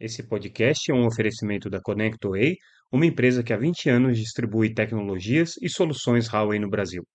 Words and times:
Esse 0.00 0.22
podcast 0.26 0.90
é 0.90 0.94
um 0.94 1.06
oferecimento 1.06 1.68
da 1.68 1.78
ConnectWay, 1.78 2.56
uma 2.90 3.04
empresa 3.04 3.42
que 3.42 3.52
há 3.52 3.56
20 3.58 3.90
anos 3.90 4.18
distribui 4.18 4.72
tecnologias 4.72 5.58
e 5.60 5.68
soluções 5.68 6.26
Huawei 6.26 6.58
no 6.58 6.70
Brasil. 6.70 7.06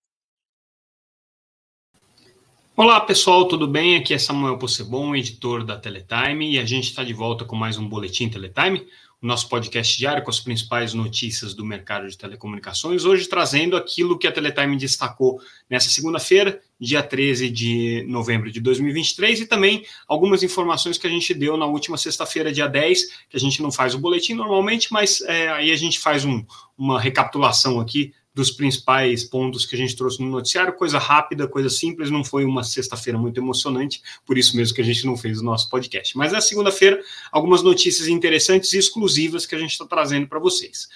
Olá 2.77 3.01
pessoal, 3.01 3.47
tudo 3.47 3.67
bem? 3.67 3.95
Aqui 3.95 4.13
é 4.13 4.19
Samuel 4.19 4.59
Possebon, 4.59 5.15
editor 5.15 5.65
da 5.65 5.79
Teletime, 5.79 6.51
e 6.51 6.59
a 6.59 6.65
gente 6.65 6.83
está 6.83 7.03
de 7.03 7.11
volta 7.11 7.43
com 7.43 7.55
mais 7.55 7.75
um 7.75 7.89
Boletim 7.89 8.29
Teletime, 8.29 8.85
nosso 9.25 9.49
podcast 9.49 9.97
diário 9.97 10.23
com 10.23 10.29
as 10.29 10.39
principais 10.39 10.93
notícias 10.93 11.53
do 11.53 11.65
mercado 11.65 12.07
de 12.07 12.17
telecomunicações. 12.17 13.05
Hoje 13.05 13.27
trazendo 13.27 13.75
aquilo 13.75 14.17
que 14.17 14.27
a 14.27 14.31
Teletime 14.31 14.77
destacou 14.77 15.41
nessa 15.69 15.89
segunda-feira, 15.89 16.61
dia 16.79 17.01
13 17.01 17.49
de 17.49 18.05
novembro 18.07 18.51
de 18.51 18.59
2023, 18.59 19.41
e 19.41 19.45
também 19.47 19.85
algumas 20.07 20.43
informações 20.43 20.97
que 20.97 21.07
a 21.07 21.09
gente 21.09 21.33
deu 21.33 21.57
na 21.57 21.65
última 21.65 21.97
sexta-feira, 21.97 22.51
dia 22.51 22.67
10, 22.67 23.05
que 23.29 23.37
a 23.37 23.39
gente 23.39 23.61
não 23.61 23.71
faz 23.71 23.95
o 23.95 23.99
boletim 23.99 24.33
normalmente, 24.33 24.91
mas 24.93 25.21
é, 25.21 25.49
aí 25.49 25.71
a 25.71 25.75
gente 25.75 25.99
faz 25.99 26.23
um, 26.23 26.45
uma 26.77 26.99
recapitulação 26.99 27.79
aqui 27.79 28.13
dos 28.35 28.51
principais 28.51 29.23
pontos 29.23 29.65
que 29.65 29.75
a 29.75 29.77
gente 29.77 29.95
trouxe 29.95 30.21
no 30.21 30.29
noticiário, 30.29 30.73
coisa 30.73 30.99
rápida, 30.99 31.47
coisa 31.47 31.69
simples, 31.69 32.11
não 32.11 32.21
foi 32.21 32.43
uma 32.43 32.65
sexta-feira 32.65 33.17
muito 33.17 33.39
emocionante, 33.39 34.03
por 34.25 34.37
isso 34.37 34.57
mesmo 34.57 34.75
que 34.75 34.81
a 34.81 34.83
gente 34.83 35.05
não 35.05 35.15
fez 35.15 35.39
o 35.39 35.43
nosso 35.43 35.69
podcast. 35.69 36.17
Mas 36.17 36.33
na 36.33 36.41
segunda-feira, 36.41 37.01
algumas 37.31 37.63
notícias 37.63 38.09
interessantes 38.09 38.73
e 38.73 38.77
exclusivas 38.77 39.45
que 39.45 39.55
a 39.55 39.57
gente 39.57 39.71
está 39.71 39.85
trazendo 39.85 40.27
para 40.27 40.37
vocês. 40.37 40.89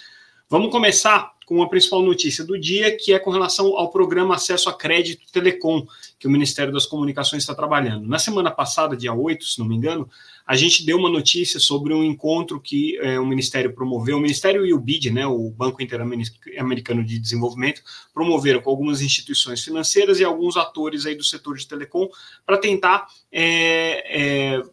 Vamos 0.49 0.69
começar 0.69 1.31
com 1.49 1.63
a 1.63 1.67
principal 1.67 2.03
notícia 2.03 2.45
do 2.45 2.59
dia, 2.59 2.95
que 2.95 3.11
é 3.11 3.17
com 3.17 3.31
relação 3.31 3.75
ao 3.75 3.89
programa 3.89 4.35
Acesso 4.35 4.69
a 4.69 4.73
Crédito 4.73 5.31
Telecom, 5.31 5.83
que 6.19 6.27
o 6.27 6.29
Ministério 6.29 6.71
das 6.71 6.85
Comunicações 6.85 7.41
está 7.41 7.55
trabalhando. 7.55 8.07
Na 8.07 8.19
semana 8.19 8.51
passada, 8.51 8.95
dia 8.95 9.11
8, 9.11 9.43
se 9.43 9.57
não 9.57 9.65
me 9.65 9.75
engano, 9.75 10.07
a 10.45 10.55
gente 10.55 10.85
deu 10.85 10.95
uma 10.97 11.09
notícia 11.09 11.59
sobre 11.59 11.91
um 11.91 12.03
encontro 12.03 12.61
que 12.61 12.99
é, 12.99 13.19
o 13.19 13.25
Ministério 13.25 13.73
promoveu, 13.73 14.17
o 14.17 14.21
Ministério 14.21 14.63
e 14.63 14.75
o 14.75 14.79
BID, 14.79 15.09
né, 15.09 15.25
o 15.25 15.49
Banco 15.49 15.81
Interamericano 15.81 17.03
de 17.03 17.17
Desenvolvimento, 17.17 17.81
promoveram 18.13 18.61
com 18.61 18.69
algumas 18.69 19.01
instituições 19.01 19.63
financeiras 19.63 20.19
e 20.19 20.23
alguns 20.23 20.55
atores 20.55 21.07
aí 21.07 21.15
do 21.15 21.23
setor 21.23 21.57
de 21.57 21.67
telecom 21.67 22.07
para 22.45 22.59
tentar 22.59 23.07
é, 23.31 24.53
é, 24.55 24.63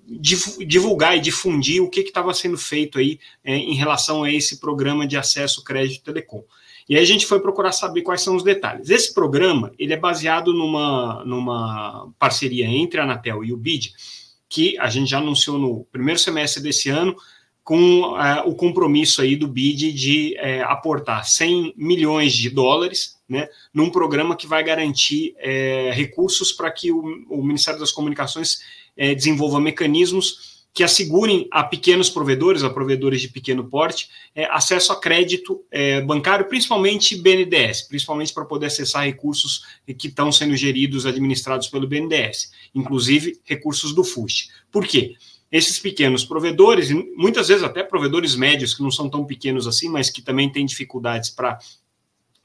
divulgar 0.67 1.17
e 1.17 1.21
difundir 1.21 1.83
o 1.83 1.89
que 1.89 2.01
estava 2.01 2.35
sendo 2.35 2.59
feito 2.59 2.99
aí 2.99 3.19
é, 3.43 3.57
em 3.57 3.75
relação 3.75 4.25
a 4.25 4.31
esse 4.31 4.61
programa 4.61 5.07
de 5.07 5.17
acesso 5.17 5.65
crédito 5.65 6.05
telecom. 6.05 6.45
E 6.89 6.97
aí 6.97 7.03
a 7.03 7.06
gente 7.06 7.27
foi 7.27 7.41
procurar 7.41 7.73
saber 7.73 8.03
quais 8.03 8.23
são 8.23 8.37
os 8.37 8.45
detalhes. 8.45 8.91
Esse 8.91 9.12
programa 9.12 9.73
ele 9.79 9.92
é 9.92 9.97
baseado 9.97 10.53
numa, 10.53 11.25
numa 11.25 12.12
parceria 12.19 12.67
entre 12.67 13.01
a 13.01 13.05
Anatel 13.05 13.45
e 13.45 13.53
o 13.53 13.56
BID, 13.56 13.93
que 14.48 14.78
a 14.78 14.89
gente 14.89 15.11
já 15.11 15.19
anunciou 15.19 15.59
no 15.59 15.84
primeiro 15.91 16.20
semestre 16.20 16.62
desse 16.62 16.89
ano, 16.89 17.17
com 17.65 18.17
é, 18.17 18.43
o 18.43 18.55
compromisso 18.55 19.20
aí 19.20 19.34
do 19.34 19.48
BID 19.48 19.93
de 19.93 20.37
é, 20.39 20.62
aportar 20.62 21.27
100 21.27 21.75
milhões 21.77 22.33
de 22.33 22.48
dólares 22.48 23.17
né, 23.28 23.48
num 23.75 23.91
programa 23.91 24.37
que 24.37 24.47
vai 24.47 24.62
garantir 24.62 25.34
é, 25.39 25.91
recursos 25.93 26.53
para 26.53 26.71
que 26.71 26.93
o, 26.93 27.03
o, 27.28 27.43
Ministério 27.43 27.81
das 27.81 27.91
Comunicações 27.91 28.61
desenvolva 28.97 29.61
mecanismos 29.61 30.56
que 30.77 30.85
assegurem 30.85 31.49
a 31.51 31.65
pequenos 31.65 32.11
provedores, 32.11 32.63
a 32.63 32.69
provedores 32.69 33.23
de 33.23 33.29
pequeno 33.29 33.65
porte, 33.65 34.11
é, 34.35 34.45
acesso 34.45 34.93
a 34.93 35.01
crédito 35.01 35.65
é, 35.71 36.03
bancário, 36.03 36.47
principalmente 36.51 37.17
BNDES, 37.17 37.89
principalmente 37.89 38.31
para 38.35 38.45
poder 38.45 38.67
acessar 38.67 39.07
recursos 39.07 39.65
que 39.99 40.09
estão 40.09 40.31
sendo 40.31 40.55
geridos, 40.55 41.07
administrados 41.07 41.69
pelo 41.69 41.89
BNDES, 41.89 42.53
inclusive 42.75 43.41
recursos 43.45 43.95
do 43.95 44.05
FUST. 44.05 44.51
Por 44.71 44.87
quê? 44.87 45.15
Esses 45.50 45.78
pequenos 45.78 46.27
provedores, 46.27 46.91
muitas 47.17 47.49
vezes 47.49 47.62
até 47.62 47.83
provedores 47.83 48.37
médios, 48.37 48.75
que 48.75 48.83
não 48.83 48.91
são 48.91 49.09
tão 49.09 49.25
pequenos 49.25 49.67
assim, 49.67 49.89
mas 49.89 50.11
que 50.11 50.21
também 50.21 50.53
têm 50.53 50.67
dificuldades 50.67 51.31
para 51.31 51.59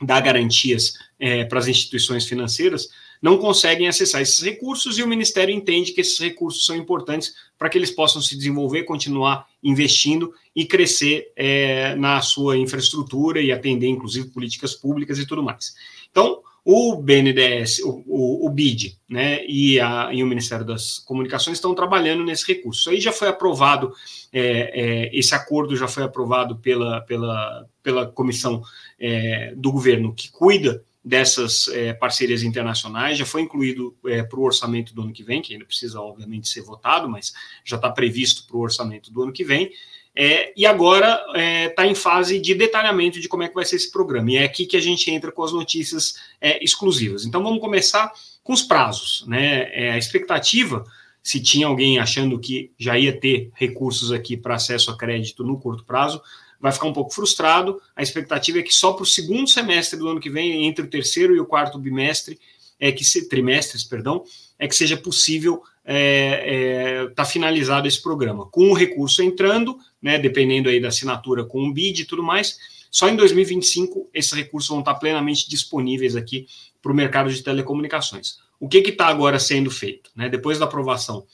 dar 0.01 0.22
garantias 0.22 0.94
é, 1.19 1.44
para 1.44 1.59
as 1.59 1.67
instituições 1.67 2.25
financeiras, 2.25 2.88
não 3.21 3.37
conseguem 3.37 3.87
acessar 3.87 4.21
esses 4.21 4.41
recursos 4.41 4.97
e 4.97 5.03
o 5.03 5.07
Ministério 5.07 5.53
entende 5.53 5.91
que 5.91 6.01
esses 6.01 6.17
recursos 6.17 6.65
são 6.65 6.75
importantes 6.75 7.33
para 7.57 7.69
que 7.69 7.77
eles 7.77 7.91
possam 7.91 8.21
se 8.21 8.35
desenvolver, 8.35 8.83
continuar 8.83 9.45
investindo 9.61 10.33
e 10.55 10.65
crescer 10.65 11.31
é, 11.35 11.95
na 11.95 12.21
sua 12.21 12.57
infraestrutura 12.57 13.39
e 13.39 13.51
atender, 13.51 13.87
inclusive, 13.87 14.29
políticas 14.29 14.73
públicas 14.73 15.19
e 15.19 15.27
tudo 15.27 15.43
mais. 15.43 15.75
Então, 16.09 16.41
o 16.63 16.95
BNDES, 16.95 17.79
o, 17.79 18.03
o, 18.05 18.47
o 18.47 18.49
BID, 18.49 18.97
né, 19.09 19.43
e, 19.47 19.79
a, 19.79 20.09
e, 20.13 20.23
o 20.23 20.27
Ministério 20.27 20.65
das 20.65 20.99
Comunicações 20.99 21.57
estão 21.57 21.73
trabalhando 21.73 22.23
nesse 22.23 22.45
recurso. 22.47 22.89
Aí 22.89 22.99
já 22.99 23.11
foi 23.11 23.27
aprovado, 23.27 23.93
é, 24.31 25.09
é, 25.11 25.17
esse 25.17 25.33
acordo 25.33 25.75
já 25.75 25.87
foi 25.87 26.03
aprovado 26.03 26.55
pela, 26.57 27.01
pela, 27.01 27.65
pela 27.81 28.05
comissão 28.07 28.61
é, 28.99 29.53
do 29.55 29.71
governo 29.71 30.13
que 30.13 30.31
cuida 30.31 30.83
dessas 31.03 31.67
é, 31.69 31.94
parcerias 31.94 32.44
internacionais, 32.44 33.17
já 33.17 33.25
foi 33.25 33.41
incluído 33.41 33.97
é, 34.06 34.22
para 34.22 34.39
o 34.39 34.44
orçamento 34.44 34.94
do 34.94 35.01
ano 35.01 35.12
que 35.12 35.23
vem, 35.23 35.41
que 35.41 35.53
ainda 35.53 35.66
precisa, 35.66 36.00
obviamente, 36.00 36.47
ser 36.47 36.62
votado, 36.62 37.09
mas 37.09 37.34
já 37.66 37.75
está 37.75 37.89
previsto 37.89 38.45
para 38.45 38.57
o 38.57 38.62
orçamento 38.62 39.11
do 39.11 39.23
ano 39.23 39.34
que 39.34 39.44
vem. 39.44 39.72
É, 40.13 40.53
e 40.57 40.66
agora 40.66 41.23
está 41.69 41.85
é, 41.85 41.90
em 41.90 41.95
fase 41.95 42.40
de 42.40 42.53
detalhamento 42.53 43.19
de 43.19 43.29
como 43.29 43.44
é 43.44 43.47
que 43.47 43.56
vai 43.56 43.66
ser 43.66 43.78
esse 43.78 43.91
programa. 43.91 44.31
E 44.31 44.35
é 44.35 44.44
aqui 44.44 44.66
que 44.66 44.78
a 44.78 44.81
gente 44.81 45.09
entra 45.09 45.31
com 45.31 45.44
as 45.44 45.51
notícias 45.51 46.16
é, 46.40 46.63
exclusivas. 46.63 47.25
Então 47.25 47.41
vamos 47.41 47.61
começar 47.61 48.11
com 48.44 48.53
os 48.53 48.61
prazos. 48.61 49.25
Né? 49.28 49.69
É, 49.73 49.91
a 49.94 49.97
expectativa, 49.97 50.84
se 51.23 51.41
tinha 51.41 51.66
alguém 51.66 51.97
achando 51.97 52.38
que 52.40 52.72
já 52.78 52.97
ia 52.97 53.17
ter 53.17 53.51
recursos 53.56 54.11
aqui 54.11 54.35
para 54.35 54.56
acesso 54.56 54.91
a 54.91 54.97
crédito 54.97 55.44
no 55.44 55.57
curto 55.57 55.85
prazo, 55.85 56.22
vai 56.61 56.72
ficar 56.72 56.88
um 56.88 56.94
pouco 56.94 57.13
frustrado. 57.13 57.81
A 57.95 58.03
expectativa 58.03 58.59
é 58.59 58.61
que 58.61 58.73
só 58.73 58.94
para 58.94 59.03
o 59.03 59.05
segundo 59.05 59.49
semestre 59.49 59.97
do 59.97 60.07
ano 60.07 60.19
que 60.19 60.29
vem, 60.29 60.67
entre 60.67 60.85
o 60.85 60.89
terceiro 60.89 61.35
e 61.35 61.39
o 61.39 61.45
quarto 61.45 61.79
bimestre, 61.79 62.39
é 62.79 62.91
que 62.91 63.03
se, 63.03 63.27
trimestres, 63.27 63.83
perdão, 63.83 64.23
é 64.57 64.67
que 64.67 64.75
seja 64.75 64.95
possível 64.97 65.55
estar 65.55 65.72
é, 65.85 67.03
é, 67.03 67.07
tá 67.09 67.25
finalizado 67.25 67.88
esse 67.88 68.01
programa. 68.01 68.45
Com 68.45 68.69
o 68.69 68.73
recurso 68.73 69.23
entrando, 69.23 69.77
né, 70.01 70.19
dependendo 70.19 70.69
aí 70.69 70.79
da 70.79 70.89
assinatura 70.89 71.44
com 71.44 71.67
o 71.67 71.73
BID 71.73 72.01
e 72.01 72.05
tudo 72.05 72.23
mais, 72.23 72.57
só 72.89 73.07
em 73.09 73.16
2025 73.16 74.09
esses 74.13 74.31
recursos 74.31 74.69
vão 74.69 74.79
estar 74.79 74.95
plenamente 74.95 75.49
disponíveis 75.49 76.16
aqui 76.16 76.47
para 76.81 76.91
o 76.91 76.95
mercado 76.95 77.31
de 77.31 77.41
telecomunicações. 77.41 78.38
O 78.59 78.67
que 78.67 78.78
está 78.78 79.07
agora 79.07 79.39
sendo 79.39 79.72
feito? 79.72 80.11
Né? 80.16 80.29
Depois 80.29 80.59
da 80.59 80.66
aprovação 80.66 81.25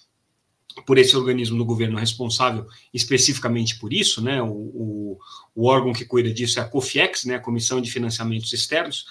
por 0.85 0.97
esse 0.97 1.15
organismo 1.15 1.57
do 1.57 1.65
governo 1.65 1.97
responsável 1.97 2.65
especificamente 2.93 3.79
por 3.79 3.93
isso, 3.93 4.21
né? 4.21 4.41
O, 4.41 4.47
o, 4.47 5.19
o, 5.55 5.67
órgão 5.67 5.93
que 5.93 6.05
cuida 6.05 6.31
disso 6.31 6.59
é 6.59 6.61
a 6.61 6.67
COFIEX, 6.67 7.25
né? 7.25 7.35
A 7.35 7.39
Comissão 7.39 7.81
de 7.81 7.91
Financiamentos 7.91 8.53
Externos, 8.53 9.05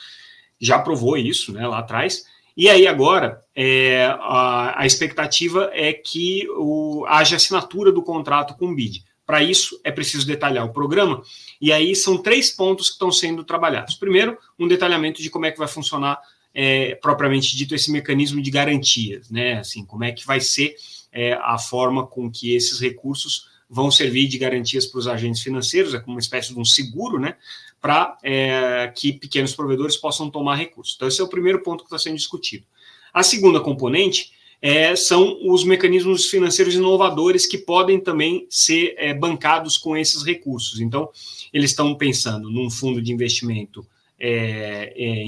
já 0.60 0.77
aprovou 0.77 1.16
isso, 1.16 1.53
né? 1.53 1.66
Lá 1.66 1.78
atrás. 1.78 2.25
E 2.56 2.69
aí 2.69 2.87
agora 2.87 3.43
é, 3.54 4.06
a, 4.21 4.81
a, 4.81 4.87
expectativa 4.87 5.71
é 5.75 5.93
que 5.93 6.49
o, 6.56 7.04
haja 7.06 7.37
assinatura 7.37 7.93
do 7.93 8.03
contrato 8.03 8.54
com 8.56 8.69
o 8.69 8.75
BID. 8.75 9.04
Para 9.27 9.43
isso 9.43 9.78
é 9.83 9.91
preciso 9.91 10.27
detalhar 10.27 10.65
o 10.65 10.72
programa. 10.72 11.21
E 11.60 11.72
aí 11.72 11.94
são 11.94 12.16
três 12.16 12.50
pontos 12.50 12.88
que 12.88 12.94
estão 12.94 13.10
sendo 13.10 13.44
trabalhados. 13.44 13.97
Primeiro, 13.97 14.38
um 14.59 14.69
detalhamento 14.69 15.21
de 15.21 15.28
como 15.28 15.44
é 15.44 15.50
que 15.50 15.59
vai 15.59 15.69
funcionar 15.69 16.19
é, 16.54 16.94
propriamente 16.94 17.54
dito 17.54 17.75
esse 17.75 17.93
mecanismo 17.93 18.41
de 18.41 18.50
garantias, 18.50 19.31
né? 19.31 19.59
Assim, 19.59 19.84
como 19.84 20.04
é 20.04 20.12
que 20.12 20.27
vai 20.27 20.41
ser 20.41 20.75
é, 21.16 21.32
a 21.32 21.56
forma 21.56 22.06
com 22.06 22.31
que 22.31 22.54
esses 22.54 22.78
recursos 22.78 23.49
vão 23.69 23.91
servir 23.91 24.28
de 24.28 24.37
garantias 24.37 24.84
para 24.84 24.99
os 24.99 25.09
agentes 25.09 25.41
financeiros, 25.41 25.94
é 25.94 25.99
como 25.99 26.15
uma 26.15 26.21
espécie 26.21 26.53
de 26.53 26.60
um 26.60 26.65
seguro, 26.65 27.19
né, 27.19 27.37
para 27.81 28.19
é, 28.22 28.93
que 28.94 29.15
pequenos 29.15 29.54
provedores 29.54 29.97
possam 29.97 30.30
tomar 30.30 30.57
recursos. 30.57 30.95
Então, 30.95 31.09
esse 31.09 31.21
é 31.21 31.24
o 31.24 31.28
primeiro 31.28 31.63
ponto 31.63 31.83
que 31.83 31.86
está 31.86 31.98
sendo 31.98 32.16
discutido. 32.16 32.66
A 33.15 33.22
segunda 33.22 33.59
componente 33.60 34.33
é, 34.60 34.95
são 34.95 35.39
os 35.42 35.65
mecanismos 35.65 36.27
financeiros 36.27 36.74
inovadores 36.74 37.47
que 37.47 37.57
podem 37.57 37.98
também 37.98 38.47
ser 38.51 38.95
é, 38.98 39.15
bancados 39.15 39.78
com 39.78 39.97
esses 39.97 40.22
recursos. 40.22 40.80
Então, 40.80 41.09
eles 41.51 41.71
estão 41.71 41.95
pensando 41.95 42.51
num 42.51 42.71
fundo 42.71 43.01
de 43.01 43.10
investimento, 43.10 43.86
é, 44.18 44.92
é 44.95 45.24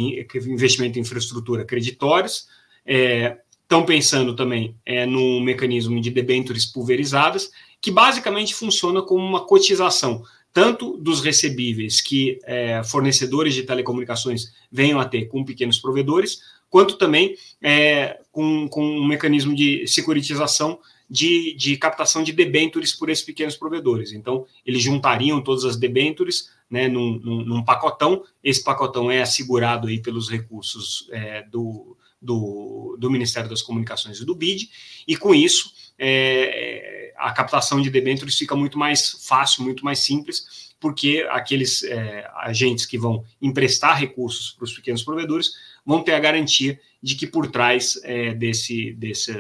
investimento 0.46 0.99
em 0.99 1.02
infraestrutura 1.02 1.64
creditórios, 1.64 2.46
é, 2.85 3.38
Estão 3.69 3.85
pensando 3.85 4.35
também 4.35 4.75
é, 4.87 5.05
no 5.05 5.43
mecanismo 5.43 6.00
de 6.00 6.11
debêntures 6.11 6.65
pulverizadas, 6.65 7.50
que 7.82 7.91
basicamente 7.91 8.55
funciona 8.55 9.03
como 9.03 9.23
uma 9.23 9.44
cotização, 9.44 10.23
tanto 10.55 10.97
dos 10.97 11.20
recebíveis 11.20 12.00
que 12.00 12.38
é, 12.44 12.82
fornecedores 12.82 13.53
de 13.53 13.65
telecomunicações 13.65 14.55
venham 14.73 14.99
a 14.99 15.05
ter 15.05 15.26
com 15.26 15.44
pequenos 15.44 15.79
provedores, 15.79 16.41
quanto 16.70 16.97
também 16.97 17.37
é, 17.61 18.19
com, 18.32 18.67
com 18.69 18.82
um 18.82 19.06
mecanismo 19.06 19.55
de 19.55 19.87
securitização 19.87 20.79
de, 21.09 21.55
de 21.55 21.76
captação 21.76 22.23
de 22.23 22.32
debêntures 22.32 22.94
por 22.94 23.11
esses 23.11 23.23
pequenos 23.23 23.55
provedores. 23.55 24.14
Então, 24.14 24.47
eles 24.64 24.82
juntariam 24.82 25.43
todas 25.43 25.67
as 25.67 25.76
debêntures 25.76 26.49
né, 26.71 26.88
num, 26.88 27.19
num, 27.19 27.44
num, 27.44 27.64
pacotão, 27.64 28.23
esse 28.43 28.64
pacotão 28.64 29.11
é 29.11 29.21
assegurado 29.21 29.88
aí 29.88 30.00
pelos 30.00 30.31
recursos 30.31 31.06
é, 31.11 31.43
do, 31.43 31.99
do, 32.20 32.97
do 32.99 33.11
Ministério 33.11 33.49
das 33.49 33.62
Comunicações 33.62 34.19
e 34.19 34.25
do 34.25 34.35
BID, 34.35 34.70
e 35.06 35.17
com 35.17 35.35
isso 35.35 35.73
é, 35.99 37.12
a 37.17 37.32
captação 37.32 37.81
de 37.81 37.91
debêntures 37.91 38.37
fica 38.37 38.55
muito 38.55 38.79
mais 38.79 39.26
fácil, 39.26 39.65
muito 39.65 39.85
mais 39.85 39.99
simples, 40.00 40.69
porque 40.81 41.26
aqueles 41.31 41.82
é, 41.82 42.31
agentes 42.37 42.87
que 42.87 42.97
vão 42.97 43.25
emprestar 43.43 43.99
recursos 43.99 44.53
para 44.53 44.65
os 44.65 44.73
pequenos 44.73 45.03
provedores 45.03 45.53
vão 45.85 46.03
ter 46.03 46.12
a 46.12 46.20
garantia 46.20 46.79
de 47.03 47.17
que 47.17 47.26
por 47.26 47.49
trás 47.50 47.99
é, 48.05 48.32
desse, 48.35 48.93
desse, 48.93 49.32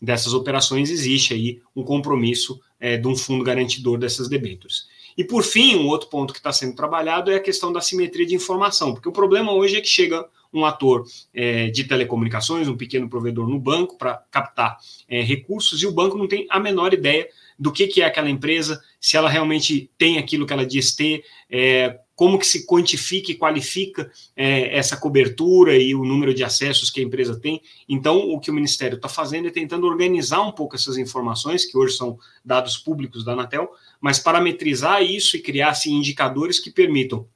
dessas 0.00 0.34
operações 0.34 0.90
existe 0.90 1.32
aí 1.32 1.60
um 1.76 1.84
compromisso 1.84 2.60
é, 2.80 2.96
de 2.96 3.06
um 3.06 3.16
fundo 3.16 3.44
garantidor 3.44 3.98
dessas 3.98 4.28
debêntures. 4.28 4.86
E 5.16 5.22
por 5.22 5.44
fim, 5.44 5.76
um 5.76 5.86
outro 5.86 6.08
ponto 6.08 6.32
que 6.32 6.40
está 6.40 6.52
sendo 6.52 6.74
trabalhado 6.74 7.30
é 7.30 7.36
a 7.36 7.40
questão 7.40 7.72
da 7.72 7.80
simetria 7.80 8.26
de 8.26 8.34
informação, 8.34 8.92
porque 8.92 9.08
o 9.08 9.12
problema 9.12 9.52
hoje 9.52 9.76
é 9.76 9.80
que 9.80 9.88
chega 9.88 10.26
um 10.54 10.64
ator 10.64 11.04
é, 11.34 11.68
de 11.68 11.84
telecomunicações, 11.84 12.68
um 12.68 12.76
pequeno 12.76 13.08
provedor 13.08 13.48
no 13.48 13.58
banco 13.58 13.98
para 13.98 14.22
captar 14.30 14.78
é, 15.08 15.20
recursos 15.20 15.82
e 15.82 15.86
o 15.86 15.92
banco 15.92 16.16
não 16.16 16.28
tem 16.28 16.46
a 16.48 16.60
menor 16.60 16.94
ideia 16.94 17.28
do 17.58 17.72
que, 17.72 17.86
que 17.86 18.02
é 18.02 18.06
aquela 18.06 18.30
empresa, 18.30 18.80
se 19.00 19.16
ela 19.16 19.28
realmente 19.28 19.90
tem 19.98 20.18
aquilo 20.18 20.46
que 20.46 20.52
ela 20.52 20.66
diz 20.66 20.94
ter, 20.94 21.24
é, 21.50 21.98
como 22.16 22.38
que 22.38 22.46
se 22.46 22.66
quantifica 22.66 23.30
e 23.30 23.36
qualifica 23.36 24.10
é, 24.36 24.76
essa 24.76 24.96
cobertura 24.96 25.76
e 25.76 25.94
o 25.94 26.04
número 26.04 26.32
de 26.32 26.44
acessos 26.44 26.90
que 26.90 27.00
a 27.00 27.02
empresa 27.02 27.38
tem. 27.38 27.60
Então, 27.88 28.30
o 28.30 28.38
que 28.38 28.50
o 28.50 28.54
Ministério 28.54 28.96
está 28.96 29.08
fazendo 29.08 29.48
é 29.48 29.50
tentando 29.50 29.86
organizar 29.86 30.42
um 30.42 30.52
pouco 30.52 30.76
essas 30.76 30.96
informações, 30.96 31.64
que 31.64 31.76
hoje 31.76 31.96
são 31.96 32.18
dados 32.44 32.76
públicos 32.76 33.24
da 33.24 33.32
Anatel, 33.32 33.70
mas 34.00 34.18
parametrizar 34.18 35.02
isso 35.02 35.36
e 35.36 35.40
criar 35.40 35.70
assim, 35.70 35.94
indicadores 35.94 36.58
que 36.58 36.70
permitam 36.70 37.26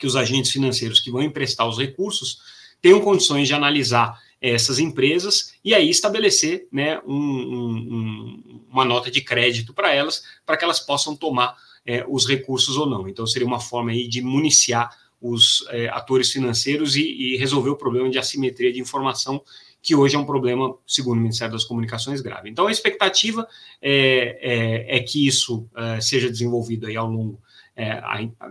que 0.00 0.06
os 0.06 0.16
agentes 0.16 0.50
financeiros 0.50 0.98
que 0.98 1.10
vão 1.10 1.22
emprestar 1.22 1.68
os 1.68 1.78
recursos 1.78 2.38
tenham 2.80 3.00
condições 3.00 3.46
de 3.46 3.54
analisar 3.54 4.18
essas 4.40 4.78
empresas 4.78 5.52
e 5.62 5.74
aí 5.74 5.90
estabelecer 5.90 6.66
né, 6.72 6.98
um, 7.06 7.14
um, 7.14 8.64
uma 8.72 8.86
nota 8.86 9.10
de 9.10 9.20
crédito 9.20 9.74
para 9.74 9.94
elas, 9.94 10.24
para 10.46 10.56
que 10.56 10.64
elas 10.64 10.80
possam 10.80 11.14
tomar 11.14 11.54
é, 11.84 12.04
os 12.08 12.26
recursos 12.26 12.78
ou 12.78 12.86
não. 12.86 13.06
Então, 13.06 13.26
seria 13.26 13.46
uma 13.46 13.60
forma 13.60 13.90
aí 13.90 14.08
de 14.08 14.22
municiar 14.22 14.90
os 15.20 15.66
é, 15.68 15.88
atores 15.90 16.32
financeiros 16.32 16.96
e, 16.96 17.02
e, 17.02 17.36
resolver 17.36 17.68
o 17.68 17.76
problema 17.76 18.08
de 18.08 18.18
assimetria 18.18 18.72
de 18.72 18.80
informação, 18.80 19.42
que 19.82 19.94
hoje 19.94 20.16
é 20.16 20.18
um 20.18 20.24
problema, 20.24 20.74
segundo 20.86 21.18
o 21.18 21.20
Ministério 21.20 21.52
das 21.52 21.64
Comunicações, 21.64 22.22
grave. 22.22 22.48
Então, 22.48 22.66
a 22.66 22.72
expectativa 22.72 23.46
é, 23.82 24.38
é, 24.40 24.96
é 24.96 25.00
que 25.00 25.26
isso 25.26 25.68
é, 25.76 26.00
seja 26.00 26.30
desenvolvido 26.30 26.86
aí 26.86 26.96
ao 26.96 27.10
longo 27.10 27.38
é, 27.76 28.00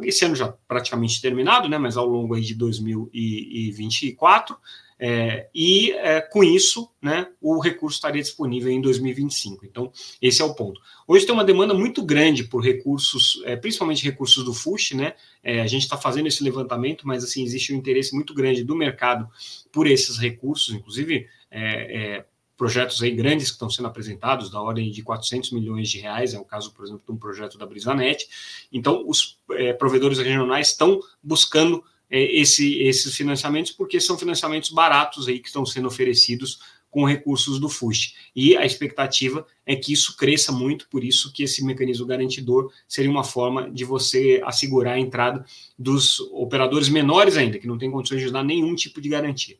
esse 0.03 0.25
ano 0.25 0.35
já 0.35 0.53
praticamente 0.67 1.21
terminado, 1.21 1.69
né, 1.69 1.77
mas 1.77 1.97
ao 1.97 2.07
longo 2.07 2.33
aí 2.33 2.41
de 2.41 2.55
2024, 2.55 4.57
é, 5.01 5.47
e 5.55 5.93
é, 5.93 6.19
com 6.19 6.43
isso, 6.43 6.91
né, 7.01 7.29
o 7.39 7.57
recurso 7.59 7.95
estaria 7.95 8.21
disponível 8.21 8.69
em 8.69 8.81
2025. 8.81 9.65
Então, 9.65 9.93
esse 10.21 10.41
é 10.41 10.45
o 10.45 10.53
ponto. 10.53 10.81
Hoje 11.07 11.25
tem 11.25 11.33
uma 11.33 11.45
demanda 11.45 11.73
muito 11.73 12.03
grande 12.03 12.43
por 12.43 12.61
recursos, 12.61 13.41
é, 13.45 13.55
principalmente 13.55 14.03
recursos 14.03 14.43
do 14.43 14.53
FUSH, 14.53 14.95
né? 14.95 15.13
É, 15.41 15.61
a 15.61 15.67
gente 15.67 15.83
está 15.83 15.95
fazendo 15.95 16.27
esse 16.27 16.43
levantamento, 16.43 17.07
mas 17.07 17.23
assim 17.23 17.43
existe 17.43 17.73
um 17.73 17.77
interesse 17.77 18.13
muito 18.13 18.33
grande 18.33 18.61
do 18.61 18.75
mercado 18.75 19.29
por 19.71 19.87
esses 19.87 20.17
recursos, 20.17 20.75
inclusive 20.75 21.27
é, 21.49 22.17
é, 22.17 22.25
projetos 22.59 23.01
aí 23.01 23.11
grandes 23.11 23.47
que 23.47 23.53
estão 23.53 23.69
sendo 23.69 23.87
apresentados, 23.87 24.51
da 24.51 24.61
ordem 24.61 24.91
de 24.91 25.01
400 25.01 25.51
milhões 25.51 25.89
de 25.89 25.97
reais, 25.97 26.33
é 26.33 26.37
o 26.37 26.43
caso, 26.43 26.73
por 26.73 26.83
exemplo, 26.83 27.01
de 27.07 27.11
um 27.13 27.17
projeto 27.17 27.57
da 27.57 27.65
Brisanet. 27.65 28.27
Então, 28.69 29.01
os 29.07 29.39
é, 29.51 29.71
provedores 29.71 30.17
regionais 30.17 30.67
estão 30.67 30.99
buscando 31.23 31.81
é, 32.11 32.21
esse, 32.21 32.79
esses 32.79 33.15
financiamentos 33.15 33.71
porque 33.71 34.01
são 34.01 34.17
financiamentos 34.17 34.71
baratos 34.71 35.29
aí 35.29 35.39
que 35.39 35.47
estão 35.47 35.65
sendo 35.65 35.87
oferecidos 35.87 36.59
com 36.91 37.05
recursos 37.05 37.61
do 37.61 37.69
FUST. 37.69 38.13
E 38.35 38.57
a 38.57 38.65
expectativa 38.65 39.47
é 39.65 39.77
que 39.77 39.93
isso 39.93 40.17
cresça 40.17 40.51
muito, 40.51 40.89
por 40.89 41.01
isso 41.01 41.31
que 41.31 41.43
esse 41.43 41.63
mecanismo 41.63 42.05
garantidor 42.05 42.73
seria 42.89 43.09
uma 43.09 43.23
forma 43.23 43.71
de 43.71 43.85
você 43.85 44.41
assegurar 44.43 44.95
a 44.95 44.99
entrada 44.99 45.45
dos 45.77 46.19
operadores 46.33 46.89
menores 46.89 47.37
ainda, 47.37 47.57
que 47.57 47.67
não 47.67 47.77
têm 47.77 47.89
condições 47.89 48.21
de 48.21 48.31
dar 48.31 48.43
nenhum 48.43 48.75
tipo 48.75 48.99
de 48.99 49.07
garantia. 49.07 49.55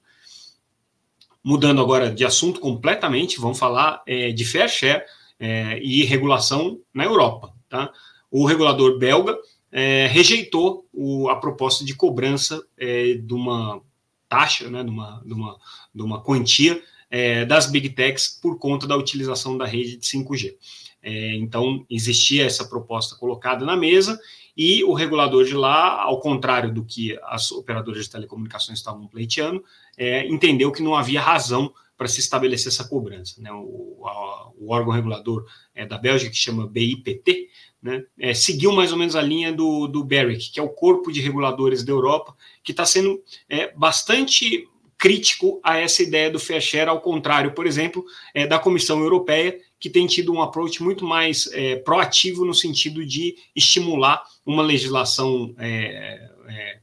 Mudando 1.50 1.82
agora 1.82 2.12
de 2.12 2.24
assunto 2.24 2.60
completamente, 2.60 3.40
vamos 3.40 3.58
falar 3.58 4.04
é, 4.06 4.32
de 4.32 4.46
fair 4.46 4.70
share 4.70 5.04
é, 5.40 5.80
e 5.82 6.04
regulação 6.04 6.80
na 6.94 7.06
Europa. 7.06 7.52
Tá? 7.68 7.92
O 8.30 8.46
regulador 8.46 9.00
belga 9.00 9.36
é, 9.72 10.06
rejeitou 10.06 10.88
o, 10.94 11.28
a 11.28 11.38
proposta 11.38 11.84
de 11.84 11.96
cobrança 11.96 12.64
é, 12.78 13.16
de 13.16 13.34
uma 13.34 13.82
taxa, 14.28 14.70
né, 14.70 14.84
de, 14.84 14.92
uma, 14.92 15.24
de, 15.26 15.34
uma, 15.34 15.58
de 15.96 16.02
uma 16.04 16.22
quantia 16.22 16.80
é, 17.10 17.44
das 17.46 17.66
big 17.66 17.90
techs 17.90 18.28
por 18.40 18.60
conta 18.60 18.86
da 18.86 18.96
utilização 18.96 19.58
da 19.58 19.66
rede 19.66 19.98
de 19.98 20.06
5G. 20.06 20.54
É, 21.02 21.36
então, 21.38 21.84
existia 21.90 22.46
essa 22.46 22.64
proposta 22.64 23.16
colocada 23.16 23.66
na 23.66 23.76
mesa 23.76 24.20
e 24.56 24.84
o 24.84 24.94
regulador 24.94 25.46
de 25.46 25.54
lá, 25.54 26.02
ao 26.04 26.20
contrário 26.20 26.74
do 26.74 26.84
que 26.84 27.18
as 27.24 27.50
operadoras 27.50 28.04
de 28.04 28.12
telecomunicações 28.12 28.78
estavam 28.78 29.08
pleiteando, 29.08 29.64
é, 30.00 30.26
entendeu 30.28 30.72
que 30.72 30.82
não 30.82 30.96
havia 30.96 31.22
razão 31.22 31.74
para 31.98 32.08
se 32.08 32.22
estabelecer 32.22 32.72
essa 32.72 32.88
cobrança. 32.88 33.42
Né? 33.42 33.52
O, 33.52 34.02
a, 34.08 34.52
o, 34.58 34.72
órgão 34.72 34.94
regulador 34.94 35.46
é, 35.76 35.86
da 35.86 35.98
Bélgica, 35.98 36.32
que 36.32 36.38
chama 36.38 36.66
BIPT, 36.66 37.50
né? 37.84 38.06
é, 38.18 38.34
seguiu 38.34 38.72
mais 38.72 38.94
ou 38.94 38.98
menos 38.98 39.18
a 39.18 39.22
linha 39.22 39.52
do, 39.52 39.86
do 39.86 40.02
BEREC, 40.02 40.54
que 40.54 40.60
é 40.62 40.64
o 40.64 40.70
corpo 40.70 41.12
de 41.12 41.20
reguladores 41.20 41.84
da 41.84 41.92
Europa, 41.92 42.34
que 42.64 42.72
está 42.72 42.86
sendo 42.86 43.22
é, 43.50 43.74
bastante 43.76 44.66
crítico 44.98 45.60
a 45.62 45.78
essa 45.78 46.02
ideia 46.02 46.30
do 46.30 46.40
fair 46.40 46.62
share, 46.62 46.90
ao 46.90 47.02
contrário, 47.02 47.54
por 47.54 47.68
exemplo, 47.68 48.06
é, 48.34 48.48
da 48.48 48.58
Comissão 48.58 49.02
Europeia, 49.02 49.58
que 49.78 49.90
tem 49.90 50.08
tido 50.08 50.34
um 50.34 50.42
approach 50.42 50.82
muito 50.82 51.06
mais 51.06 51.50
é, 51.54 51.76
proativo 51.78 52.46
no 52.46 52.54
sentido 52.54 53.06
de 53.06 53.36
estimular 53.54 54.24
uma 54.46 54.64
legislação 54.64 55.54
é, 55.58 56.20
é, 56.48 56.80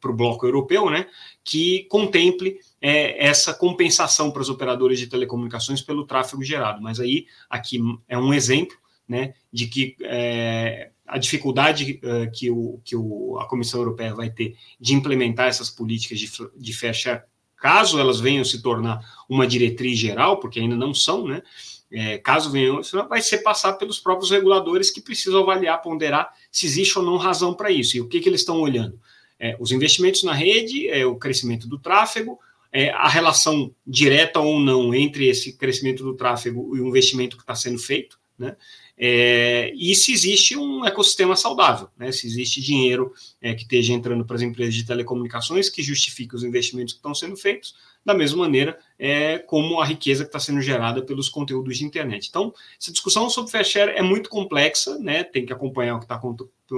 para 0.00 0.10
o 0.10 0.14
bloco 0.14 0.46
europeu, 0.46 0.90
né, 0.90 1.06
que 1.44 1.84
contemple 1.84 2.58
é, 2.80 3.26
essa 3.26 3.54
compensação 3.54 4.30
para 4.30 4.42
os 4.42 4.48
operadores 4.48 4.98
de 4.98 5.06
telecomunicações 5.06 5.80
pelo 5.80 6.06
tráfego 6.06 6.42
gerado. 6.42 6.80
Mas 6.82 7.00
aí, 7.00 7.26
aqui 7.48 7.80
é 8.08 8.18
um 8.18 8.32
exemplo 8.32 8.76
né, 9.08 9.34
de 9.52 9.66
que 9.66 9.96
é, 10.02 10.90
a 11.06 11.18
dificuldade 11.18 12.00
uh, 12.02 12.30
que, 12.32 12.50
o, 12.50 12.80
que 12.84 12.96
o, 12.96 13.38
a 13.38 13.46
Comissão 13.46 13.80
Europeia 13.80 14.14
vai 14.14 14.30
ter 14.30 14.56
de 14.80 14.94
implementar 14.94 15.46
essas 15.46 15.70
políticas 15.70 16.18
de, 16.18 16.30
de 16.56 16.72
share, 16.72 17.22
caso 17.56 17.98
elas 17.98 18.20
venham 18.20 18.44
se 18.44 18.60
tornar 18.60 19.00
uma 19.28 19.46
diretriz 19.46 19.98
geral, 19.98 20.38
porque 20.40 20.60
ainda 20.60 20.76
não 20.76 20.92
são, 20.92 21.26
né? 21.26 21.42
É, 21.88 22.18
caso 22.18 22.50
venham, 22.50 22.80
vai 23.08 23.22
ser 23.22 23.38
passar 23.38 23.74
pelos 23.74 24.00
próprios 24.00 24.32
reguladores 24.32 24.90
que 24.90 25.00
precisam 25.00 25.40
avaliar, 25.42 25.80
ponderar 25.80 26.28
se 26.50 26.66
existe 26.66 26.98
ou 26.98 27.04
não 27.04 27.16
razão 27.16 27.54
para 27.54 27.70
isso. 27.70 27.96
E 27.96 28.00
o 28.00 28.08
que, 28.08 28.20
que 28.20 28.28
eles 28.28 28.40
estão 28.40 28.60
olhando? 28.60 28.98
É, 29.38 29.56
os 29.58 29.70
investimentos 29.70 30.22
na 30.22 30.32
rede, 30.32 30.88
é, 30.88 31.04
o 31.04 31.16
crescimento 31.16 31.68
do 31.68 31.78
tráfego, 31.78 32.38
é, 32.72 32.90
a 32.90 33.08
relação 33.08 33.74
direta 33.86 34.40
ou 34.40 34.60
não 34.60 34.94
entre 34.94 35.28
esse 35.28 35.52
crescimento 35.56 36.02
do 36.02 36.14
tráfego 36.14 36.76
e 36.76 36.80
o 36.80 36.88
investimento 36.88 37.36
que 37.36 37.42
está 37.42 37.54
sendo 37.54 37.78
feito, 37.78 38.18
né? 38.38 38.56
É, 38.98 39.72
e 39.74 39.94
se 39.94 40.10
existe 40.10 40.56
um 40.56 40.84
ecossistema 40.84 41.36
saudável, 41.36 41.88
né? 41.98 42.10
se 42.12 42.26
existe 42.26 42.62
dinheiro 42.62 43.12
é, 43.42 43.54
que 43.54 43.62
esteja 43.62 43.92
entrando 43.92 44.24
para 44.24 44.36
as 44.36 44.42
empresas 44.42 44.74
de 44.74 44.86
telecomunicações 44.86 45.68
que 45.68 45.82
justifique 45.82 46.34
os 46.34 46.42
investimentos 46.42 46.94
que 46.94 46.98
estão 46.98 47.14
sendo 47.14 47.36
feitos, 47.36 47.74
da 48.06 48.14
mesma 48.14 48.38
maneira 48.38 48.78
é, 48.96 49.38
como 49.38 49.80
a 49.80 49.84
riqueza 49.84 50.22
que 50.22 50.28
está 50.28 50.38
sendo 50.38 50.60
gerada 50.60 51.02
pelos 51.02 51.28
conteúdos 51.28 51.76
de 51.76 51.84
internet. 51.84 52.28
Então, 52.28 52.54
essa 52.80 52.92
discussão 52.92 53.28
sobre 53.28 53.50
fair 53.50 53.64
share 53.64 53.90
é 53.90 54.00
muito 54.00 54.30
complexa, 54.30 54.96
né? 55.00 55.24
tem 55.24 55.44
que 55.44 55.52
acompanhar 55.52 55.96
o 55.96 55.98
que 55.98 56.04
está 56.04 56.20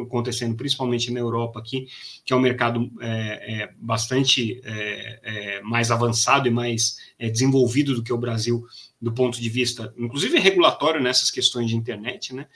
acontecendo, 0.02 0.56
principalmente 0.56 1.12
na 1.12 1.20
Europa 1.20 1.60
aqui, 1.60 1.86
que 2.24 2.32
é 2.32 2.36
um 2.36 2.40
mercado 2.40 2.90
é, 3.00 3.62
é, 3.62 3.74
bastante 3.76 4.58
é, 4.64 5.20
é, 5.22 5.62
mais 5.62 5.90
avançado 5.90 6.48
e 6.48 6.50
mais 6.50 6.96
é, 7.18 7.28
desenvolvido 7.28 7.94
do 7.94 8.02
que 8.02 8.12
o 8.12 8.18
Brasil 8.18 8.66
do 9.00 9.12
ponto 9.12 9.40
de 9.40 9.48
vista, 9.48 9.94
inclusive 9.96 10.40
regulatório 10.40 11.00
nessas 11.00 11.30
questões 11.30 11.68
de 11.68 11.76
internet, 11.76 12.34
né? 12.34 12.48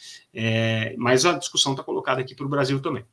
mas 0.97 1.25
a 1.25 1.39
discussão 1.39 1.71
está 1.71 1.85
colocada 1.85 2.21
aqui 2.21 2.35
para 2.35 2.47
o 2.47 2.49
Brasil 2.49 2.81
também. 2.81 3.05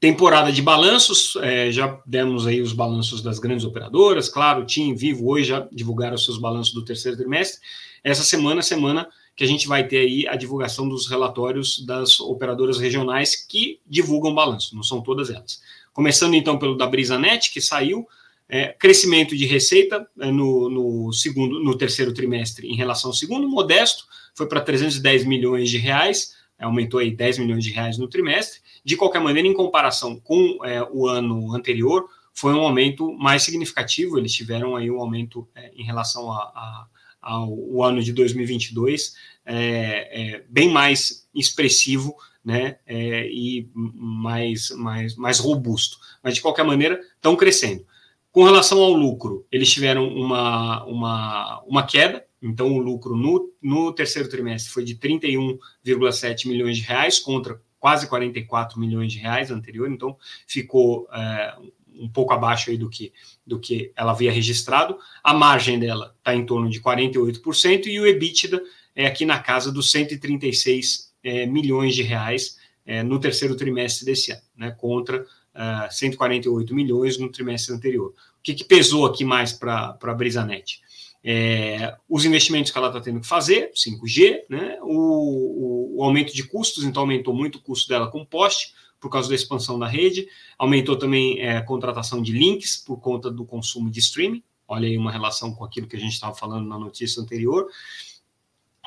Temporada 0.00 0.52
de 0.52 0.62
balanços, 0.62 1.34
é, 1.42 1.72
já 1.72 2.00
demos 2.06 2.46
aí 2.46 2.60
os 2.62 2.72
balanços 2.72 3.20
das 3.20 3.40
grandes 3.40 3.64
operadoras, 3.64 4.28
claro, 4.28 4.64
TIM, 4.64 4.94
Vivo, 4.94 5.28
hoje 5.28 5.48
já 5.48 5.66
divulgaram 5.72 6.16
seus 6.16 6.38
balanços 6.38 6.72
do 6.72 6.84
terceiro 6.84 7.16
trimestre. 7.16 7.60
Essa 8.04 8.22
semana, 8.22 8.62
semana 8.62 9.08
que 9.34 9.42
a 9.42 9.46
gente 9.46 9.66
vai 9.66 9.86
ter 9.88 9.98
aí 9.98 10.26
a 10.28 10.36
divulgação 10.36 10.88
dos 10.88 11.08
relatórios 11.08 11.84
das 11.84 12.20
operadoras 12.20 12.78
regionais 12.78 13.34
que 13.34 13.80
divulgam 13.84 14.32
balanço, 14.32 14.74
não 14.76 14.84
são 14.84 15.00
todas 15.00 15.30
elas. 15.30 15.60
Começando 15.92 16.34
então 16.34 16.60
pelo 16.60 16.76
da 16.76 16.86
BrisaNet, 16.86 17.52
que 17.52 17.60
saiu, 17.60 18.06
é, 18.48 18.68
crescimento 18.68 19.36
de 19.36 19.46
receita 19.46 20.08
é, 20.20 20.30
no, 20.30 20.70
no, 20.70 21.12
segundo, 21.12 21.58
no 21.58 21.76
terceiro 21.76 22.14
trimestre 22.14 22.68
em 22.68 22.76
relação 22.76 23.10
ao 23.10 23.16
segundo, 23.16 23.48
modesto, 23.48 24.04
foi 24.32 24.46
para 24.46 24.60
310 24.60 25.24
milhões 25.24 25.68
de 25.68 25.76
reais, 25.76 26.36
aumentou 26.56 27.00
aí 27.00 27.10
10 27.10 27.38
milhões 27.38 27.64
de 27.64 27.70
reais 27.70 27.98
no 27.98 28.06
trimestre. 28.06 28.60
De 28.84 28.96
qualquer 28.96 29.20
maneira, 29.20 29.48
em 29.48 29.54
comparação 29.54 30.18
com 30.18 30.64
é, 30.64 30.82
o 30.90 31.06
ano 31.06 31.54
anterior, 31.54 32.08
foi 32.32 32.54
um 32.54 32.60
aumento 32.60 33.12
mais 33.14 33.42
significativo, 33.42 34.16
eles 34.16 34.32
tiveram 34.32 34.76
aí 34.76 34.90
um 34.90 35.00
aumento 35.00 35.48
é, 35.54 35.72
em 35.74 35.82
relação 35.82 36.30
a, 36.30 36.36
a, 36.36 36.86
ao 37.20 37.82
ano 37.82 38.02
de 38.02 38.12
2022, 38.12 39.14
é, 39.44 40.36
é, 40.36 40.44
bem 40.48 40.70
mais 40.70 41.26
expressivo 41.34 42.14
né, 42.44 42.78
é, 42.86 43.28
e 43.28 43.68
mais, 43.74 44.70
mais, 44.70 45.16
mais 45.16 45.38
robusto. 45.38 45.98
Mas, 46.22 46.34
de 46.34 46.40
qualquer 46.40 46.64
maneira, 46.64 47.00
estão 47.16 47.34
crescendo. 47.34 47.84
Com 48.30 48.44
relação 48.44 48.80
ao 48.80 48.92
lucro, 48.92 49.44
eles 49.50 49.70
tiveram 49.72 50.06
uma, 50.08 50.84
uma, 50.84 51.60
uma 51.66 51.82
queda, 51.82 52.24
então 52.40 52.72
o 52.72 52.78
lucro 52.78 53.16
no, 53.16 53.52
no 53.60 53.92
terceiro 53.92 54.28
trimestre 54.28 54.72
foi 54.72 54.84
de 54.84 54.94
31,7 54.96 56.46
milhões 56.46 56.76
de 56.76 56.84
reais 56.84 57.18
contra 57.18 57.60
quase 57.78 58.08
44 58.08 58.78
milhões 58.78 59.12
de 59.12 59.18
reais 59.18 59.50
anterior, 59.50 59.90
então 59.90 60.16
ficou 60.46 61.08
é, 61.12 61.54
um 61.98 62.08
pouco 62.08 62.32
abaixo 62.32 62.70
aí 62.70 62.76
do 62.76 62.88
que, 62.88 63.12
do 63.46 63.58
que 63.58 63.92
ela 63.96 64.12
havia 64.12 64.32
registrado. 64.32 64.98
A 65.22 65.34
margem 65.34 65.78
dela 65.78 66.14
está 66.18 66.34
em 66.34 66.44
torno 66.44 66.70
de 66.70 66.80
48% 66.80 67.86
e 67.86 68.00
o 68.00 68.06
EBITDA 68.06 68.62
é 68.94 69.06
aqui 69.06 69.24
na 69.24 69.38
casa 69.38 69.70
dos 69.70 69.90
136 69.90 71.12
é, 71.22 71.46
milhões 71.46 71.94
de 71.94 72.02
reais 72.02 72.56
é, 72.86 73.02
no 73.02 73.20
terceiro 73.20 73.54
trimestre 73.54 74.06
desse 74.06 74.32
ano, 74.32 74.42
né, 74.56 74.70
contra 74.70 75.24
é, 75.54 75.90
148 75.90 76.74
milhões 76.74 77.18
no 77.18 77.30
trimestre 77.30 77.74
anterior. 77.74 78.10
O 78.10 78.42
que, 78.42 78.54
que 78.54 78.64
pesou 78.64 79.04
aqui 79.04 79.24
mais 79.24 79.52
para 79.52 79.98
a 80.00 80.14
Brisanet? 80.14 80.80
É, 81.22 81.96
os 82.08 82.24
investimentos 82.24 82.70
que 82.70 82.78
ela 82.78 82.88
está 82.88 83.00
tendo 83.00 83.20
que 83.20 83.26
fazer, 83.26 83.72
5G, 83.74 84.44
né, 84.48 84.78
o, 84.82 85.96
o, 85.96 85.98
o, 85.98 86.04
aumento 86.04 86.32
de 86.32 86.44
custos, 86.44 86.84
então 86.84 87.02
aumentou 87.02 87.34
muito 87.34 87.56
o 87.56 87.60
custo 87.60 87.88
dela 87.88 88.10
com 88.10 88.24
poste, 88.24 88.72
por 89.00 89.10
causa 89.10 89.28
da 89.28 89.34
expansão 89.34 89.78
da 89.78 89.86
rede, 89.86 90.28
aumentou 90.56 90.96
também 90.96 91.40
é, 91.40 91.56
a 91.56 91.62
contratação 91.62 92.22
de 92.22 92.32
links 92.32 92.76
por 92.76 92.98
conta 93.00 93.30
do 93.30 93.44
consumo 93.44 93.90
de 93.90 94.00
streaming, 94.00 94.42
olha 94.66 94.88
aí 94.88 94.96
uma 94.96 95.12
relação 95.12 95.54
com 95.54 95.64
aquilo 95.64 95.86
que 95.86 95.96
a 95.96 96.00
gente 96.00 96.12
estava 96.12 96.34
falando 96.34 96.68
na 96.68 96.78
notícia 96.78 97.20
anterior, 97.20 97.68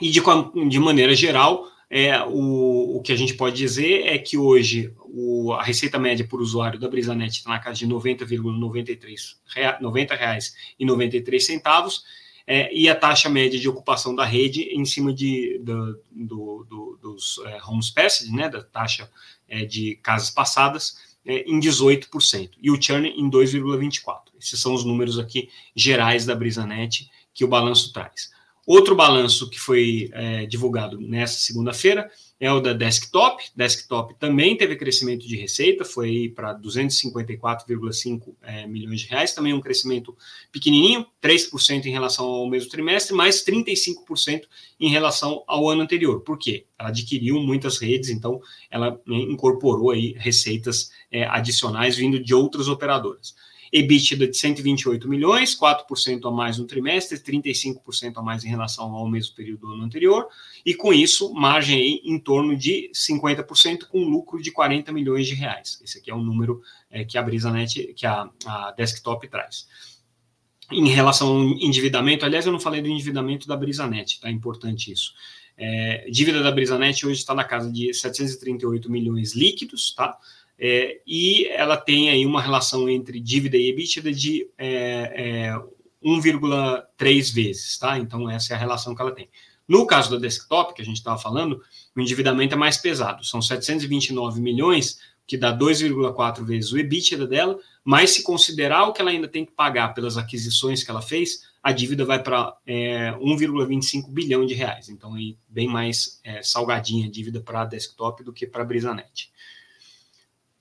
e 0.02 0.10
de, 0.10 0.22
de 0.70 0.80
maneira 0.80 1.14
geral, 1.14 1.68
é, 1.90 2.24
o, 2.24 2.98
o 2.98 3.02
que 3.02 3.12
a 3.12 3.16
gente 3.18 3.34
pode 3.34 3.58
dizer 3.58 4.08
é 4.08 4.18
que 4.18 4.38
hoje 4.38 4.94
o, 5.00 5.52
a 5.52 5.62
receita 5.62 6.00
média 6.00 6.26
por 6.26 6.42
usuário 6.42 6.80
da 6.80 6.88
Brisanet 6.88 7.40
está 7.40 7.50
na 7.50 7.60
casa 7.60 7.80
de 7.80 7.88
90,93 7.88 9.36
90 9.82 10.16
reais 10.16 10.56
e 10.80 10.86
93 10.86 11.46
centavos 11.46 12.06
é, 12.46 12.74
e 12.74 12.90
a 12.90 12.96
taxa 12.96 13.30
média 13.30 13.60
de 13.60 13.70
ocupação 13.70 14.16
da 14.16 14.26
rede 14.26 14.64
em 14.64 14.86
cima 14.86 15.14
de, 15.14 15.60
do, 15.64 16.00
do, 16.12 16.66
do, 16.70 17.00
dos 17.02 17.40
é, 17.46 17.60
homes 17.64 17.90
passed, 17.90 18.32
né, 18.32 18.50
da 18.50 18.64
taxa 18.64 19.10
é, 19.48 19.66
de 19.66 19.96
casas 19.98 20.30
passadas, 20.30 20.98
é, 21.26 21.42
em 21.42 21.60
18%, 21.60 22.52
e 22.62 22.72
o 22.72 22.82
churn 22.82 23.08
em 23.08 23.30
2,24%. 23.30 24.32
Esses 24.40 24.60
são 24.60 24.74
os 24.74 24.84
números 24.84 25.20
aqui 25.20 25.50
gerais 25.76 26.26
da 26.26 26.36
Brisanet 26.36 27.10
que 27.34 27.46
o 27.46 27.48
balanço 27.48 27.94
traz. 27.94 28.32
Outro 28.66 28.96
balanço 28.96 29.50
que 29.50 29.60
foi 29.60 30.10
é, 30.14 30.46
divulgado 30.46 31.00
nessa 31.02 31.40
segunda-feira 31.40 32.10
é 32.40 32.52
o 32.52 32.60
da 32.60 32.74
Desktop. 32.74 33.44
Desktop 33.56 34.16
também 34.20 34.58
teve 34.58 34.76
crescimento 34.76 35.28
de 35.28 35.36
receita, 35.36 35.86
foi 35.86 36.32
para 36.36 36.56
254,5 36.60 38.36
é, 38.42 38.66
milhões 38.66 39.02
de 39.02 39.08
reais, 39.08 39.34
também 39.34 39.54
um 39.54 39.62
crescimento 39.62 40.16
pequenininho, 40.52 41.06
3% 41.22 41.86
em 41.86 41.92
relação 41.92 42.26
ao 42.26 42.50
mesmo 42.50 42.70
trimestre, 42.70 43.16
mais 43.16 43.44
35% 43.46 44.44
em 44.80 44.90
relação 44.90 45.44
ao 45.48 45.70
ano 45.70 45.82
anterior. 45.82 46.22
Por 46.22 46.38
quê? 46.38 46.66
Ela 46.78 46.90
adquiriu 46.90 47.40
muitas 47.40 47.78
redes, 47.78 48.10
então 48.10 48.40
ela 48.72 49.00
né, 49.06 49.18
incorporou 49.18 49.92
aí 49.92 50.16
receitas 50.18 50.92
é, 51.12 51.24
adicionais 51.26 51.96
vindo 51.96 52.20
de 52.20 52.34
outras 52.34 52.68
operadoras. 52.68 53.36
EBITDA 53.72 54.28
de 54.28 54.38
128 54.38 55.08
milhões, 55.08 55.58
4% 55.58 56.28
a 56.28 56.32
mais 56.32 56.58
no 56.58 56.66
trimestre, 56.66 57.18
35% 57.18 58.18
a 58.18 58.22
mais 58.22 58.44
em 58.44 58.50
relação 58.50 58.94
ao 58.94 59.10
mesmo 59.10 59.34
período 59.36 59.62
do 59.62 59.74
ano 59.74 59.84
anterior, 59.84 60.28
e 60.66 60.74
com 60.74 60.92
isso, 60.92 61.34
margem 61.34 62.02
em 62.04 62.20
torno 62.20 62.56
de 62.56 62.92
50%, 62.94 63.88
com 63.88 64.04
lucro 64.04 64.42
de 64.42 64.52
40 64.52 64.92
milhões 64.92 65.26
de 65.26 65.36
reais. 65.36 65.80
Esse 65.84 66.00
aqui 66.00 66.12
é 66.12 66.14
o 66.14 66.22
número 66.22 66.62
é, 66.90 67.06
que 67.06 67.18
a 67.18 67.24
BrisaNet, 67.24 67.94
que 67.94 68.06
a, 68.06 68.30
a 68.46 68.72
Desktop 68.72 69.28
traz. 69.30 69.68
Em 70.70 70.88
relação 70.88 71.28
ao 71.30 71.44
endividamento, 71.44 72.26
aliás, 72.26 72.46
eu 72.46 72.52
não 72.52 72.60
falei 72.60 72.82
do 72.82 72.88
endividamento 72.90 73.48
da 73.48 73.56
BrisaNet, 73.56 74.20
tá? 74.20 74.30
É 74.30 74.32
importante 74.32 74.92
isso. 74.92 75.14
É, 75.58 76.10
dívida 76.10 76.42
da 76.42 76.52
BrisaNet 76.52 77.06
hoje 77.06 77.20
está 77.20 77.36
na 77.36 77.44
casa 77.44 77.72
de 77.72 77.94
738 77.94 78.90
milhões 78.90 79.36
líquidos, 79.36 79.94
tá? 79.94 80.18
É, 80.64 81.02
e 81.08 81.48
ela 81.48 81.76
tem 81.76 82.12
aí 82.12 82.24
uma 82.24 82.40
relação 82.40 82.88
entre 82.88 83.20
dívida 83.20 83.58
e 83.58 83.70
EBITDA 83.70 84.14
de 84.14 84.48
é, 84.60 85.50
é, 85.50 85.62
1,3 86.04 87.34
vezes, 87.34 87.80
tá? 87.80 87.98
Então, 87.98 88.30
essa 88.30 88.54
é 88.54 88.56
a 88.56 88.60
relação 88.60 88.94
que 88.94 89.02
ela 89.02 89.12
tem. 89.12 89.28
No 89.68 89.88
caso 89.88 90.12
da 90.12 90.18
desktop, 90.18 90.76
que 90.76 90.82
a 90.84 90.86
gente 90.86 90.98
estava 90.98 91.18
falando, 91.18 91.64
o 91.96 92.00
endividamento 92.00 92.54
é 92.54 92.58
mais 92.58 92.78
pesado, 92.78 93.26
são 93.26 93.42
729 93.42 94.40
milhões, 94.40 95.00
que 95.26 95.36
dá 95.36 95.52
2,4 95.58 96.46
vezes 96.46 96.72
o 96.72 96.78
EBITDA 96.78 97.26
dela, 97.26 97.58
mas 97.84 98.12
se 98.12 98.22
considerar 98.22 98.84
o 98.84 98.94
que 98.94 99.02
ela 99.02 99.10
ainda 99.10 99.28
tem 99.28 99.44
que 99.44 99.54
pagar 99.54 99.96
pelas 99.96 100.16
aquisições 100.16 100.84
que 100.84 100.92
ela 100.92 101.02
fez, 101.02 101.50
a 101.64 101.72
dívida 101.72 102.06
vai 102.06 102.22
para 102.22 102.56
é, 102.68 103.12
1,25 103.14 104.12
bilhão 104.12 104.46
de 104.46 104.54
reais. 104.54 104.90
Então, 104.90 105.16
aí, 105.16 105.38
bem 105.48 105.68
mais 105.68 106.20
é, 106.24 106.44
salgadinha 106.44 107.08
a 107.08 107.12
dívida 107.12 107.40
para 107.40 107.62
a 107.62 107.66
desktop 107.66 108.24
do 108.24 108.34
que 108.34 108.46
para 108.46 108.62
a 108.62 108.66
Brisanet. 108.66 109.32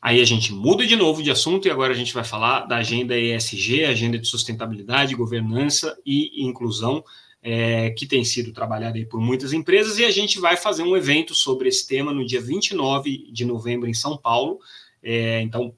Aí 0.01 0.21
a 0.21 0.25
gente 0.25 0.53
muda 0.53 0.87
de 0.87 0.97
novo 0.97 1.23
de 1.23 1.31
assunto 1.31 1.69
e 1.69 1.71
agora 1.71 1.93
a 1.93 1.97
gente 1.97 2.15
vai 2.15 2.25
falar 2.25 2.61
da 2.61 2.77
agenda 2.77 3.19
ESG, 3.19 3.85
agenda 3.85 4.19
de 4.19 4.27
sustentabilidade, 4.27 5.15
governança 5.15 5.95
e 6.07 6.43
inclusão, 6.43 7.05
é, 7.43 7.91
que 7.91 8.07
tem 8.07 8.25
sido 8.25 8.53
trabalhada 8.53 8.97
aí 8.97 9.05
por 9.05 9.21
muitas 9.21 9.53
empresas, 9.53 9.99
e 9.99 10.05
a 10.05 10.11
gente 10.11 10.39
vai 10.39 10.57
fazer 10.57 10.83
um 10.83 10.97
evento 10.97 11.35
sobre 11.35 11.69
esse 11.69 11.87
tema 11.87 12.15
no 12.15 12.25
dia 12.27 12.41
29 12.41 13.31
de 13.31 13.45
novembro 13.45 13.89
em 13.89 13.95
São 13.95 14.17
Paulo. 14.17 14.59
É, 15.03 15.43
então, 15.43 15.75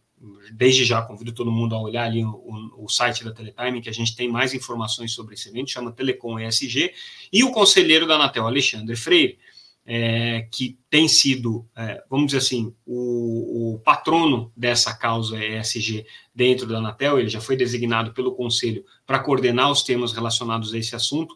desde 0.52 0.84
já 0.84 1.02
convido 1.02 1.32
todo 1.32 1.50
mundo 1.50 1.74
a 1.74 1.80
olhar 1.80 2.04
ali 2.04 2.24
o, 2.24 2.84
o, 2.84 2.88
site 2.88 3.24
da 3.24 3.32
Teletime, 3.32 3.80
que 3.80 3.88
a 3.88 3.92
gente 3.92 4.14
tem 4.14 4.28
mais 4.28 4.54
informações 4.54 5.12
sobre 5.12 5.34
esse 5.34 5.48
evento, 5.48 5.70
chama 5.70 5.90
Telecom 5.90 6.38
ESG, 6.38 6.92
e 7.32 7.42
o 7.42 7.50
conselheiro 7.50 8.06
da 8.06 8.14
Anatel, 8.14 8.46
Alexandre 8.46 8.94
Freire 8.94 9.38
é, 9.84 10.46
que 10.50 10.78
tem 10.88 11.08
sido, 11.08 11.66
é, 11.76 12.02
vamos 12.08 12.26
dizer 12.26 12.38
assim, 12.38 12.74
o, 12.86 13.74
o, 13.74 13.78
patrono 13.80 14.52
dessa 14.56 14.94
causa 14.94 15.44
ESG 15.44 16.06
dentro 16.34 16.66
da 16.66 16.78
Anatel, 16.78 17.18
ele 17.18 17.28
já 17.28 17.40
foi 17.40 17.56
designado 17.56 18.12
pelo 18.12 18.34
Conselho 18.34 18.84
para 19.06 19.18
coordenar 19.18 19.70
os 19.70 19.82
temas 19.82 20.12
relacionados 20.12 20.72
a 20.72 20.78
esse 20.78 20.94
assunto, 20.94 21.34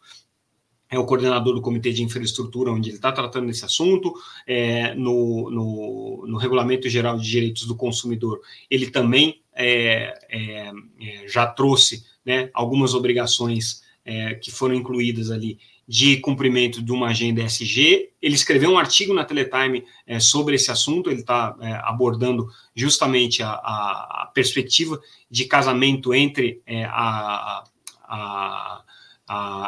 é 0.89 0.97
o 0.97 1.05
coordenador 1.05 1.53
do 1.53 1.61
Comitê 1.61 1.93
de 1.93 2.05
Infraestrutura, 2.05 2.71
onde 2.71 2.91
ele 2.91 2.97
está 2.97 3.11
tratando 3.11 3.49
desse 3.49 3.65
assunto, 3.65 4.15
é, 4.47 4.95
no, 4.95 5.51
no, 5.51 6.25
no, 6.29 6.39
Regulamento 6.39 6.89
Geral 6.89 7.19
de 7.19 7.29
Direitos 7.29 7.67
do 7.67 7.75
Consumidor, 7.75 8.41
ele 8.71 8.89
também 8.89 9.43
é, 9.53 10.17
é, 10.31 10.71
é 11.01 11.27
já 11.27 11.45
trouxe 11.45 12.05
né, 12.25 12.49
algumas 12.55 12.95
obrigações 12.95 13.85
que 14.41 14.53
foram 14.53 14.77
incluídas 14.77 15.33
ali 15.33 15.59
de 15.87 16.17
cumprimento 16.19 16.83
de 16.83 16.91
uma 16.91 17.09
agenda 17.09 17.43
SG. 17.43 18.11
Ele 18.21 18.35
escreveu 18.35 18.71
um 18.71 18.79
artigo 18.79 19.15
na 19.15 19.25
Teletime 19.25 19.85
é, 20.07 20.19
sobre 20.19 20.57
esse 20.57 20.71
assunto, 20.71 21.11
ele 21.11 21.21
está 21.21 21.57
é, 21.61 21.73
abordando 21.85 22.49
justamente 22.75 23.43
a, 23.43 23.51
a, 23.51 24.23
a, 24.23 24.31
perspectiva 24.35 25.01
de 25.31 25.45
casamento 25.45 26.13
entre 26.13 26.61
é, 26.67 26.85
a, 26.85 27.65
a, 28.09 28.83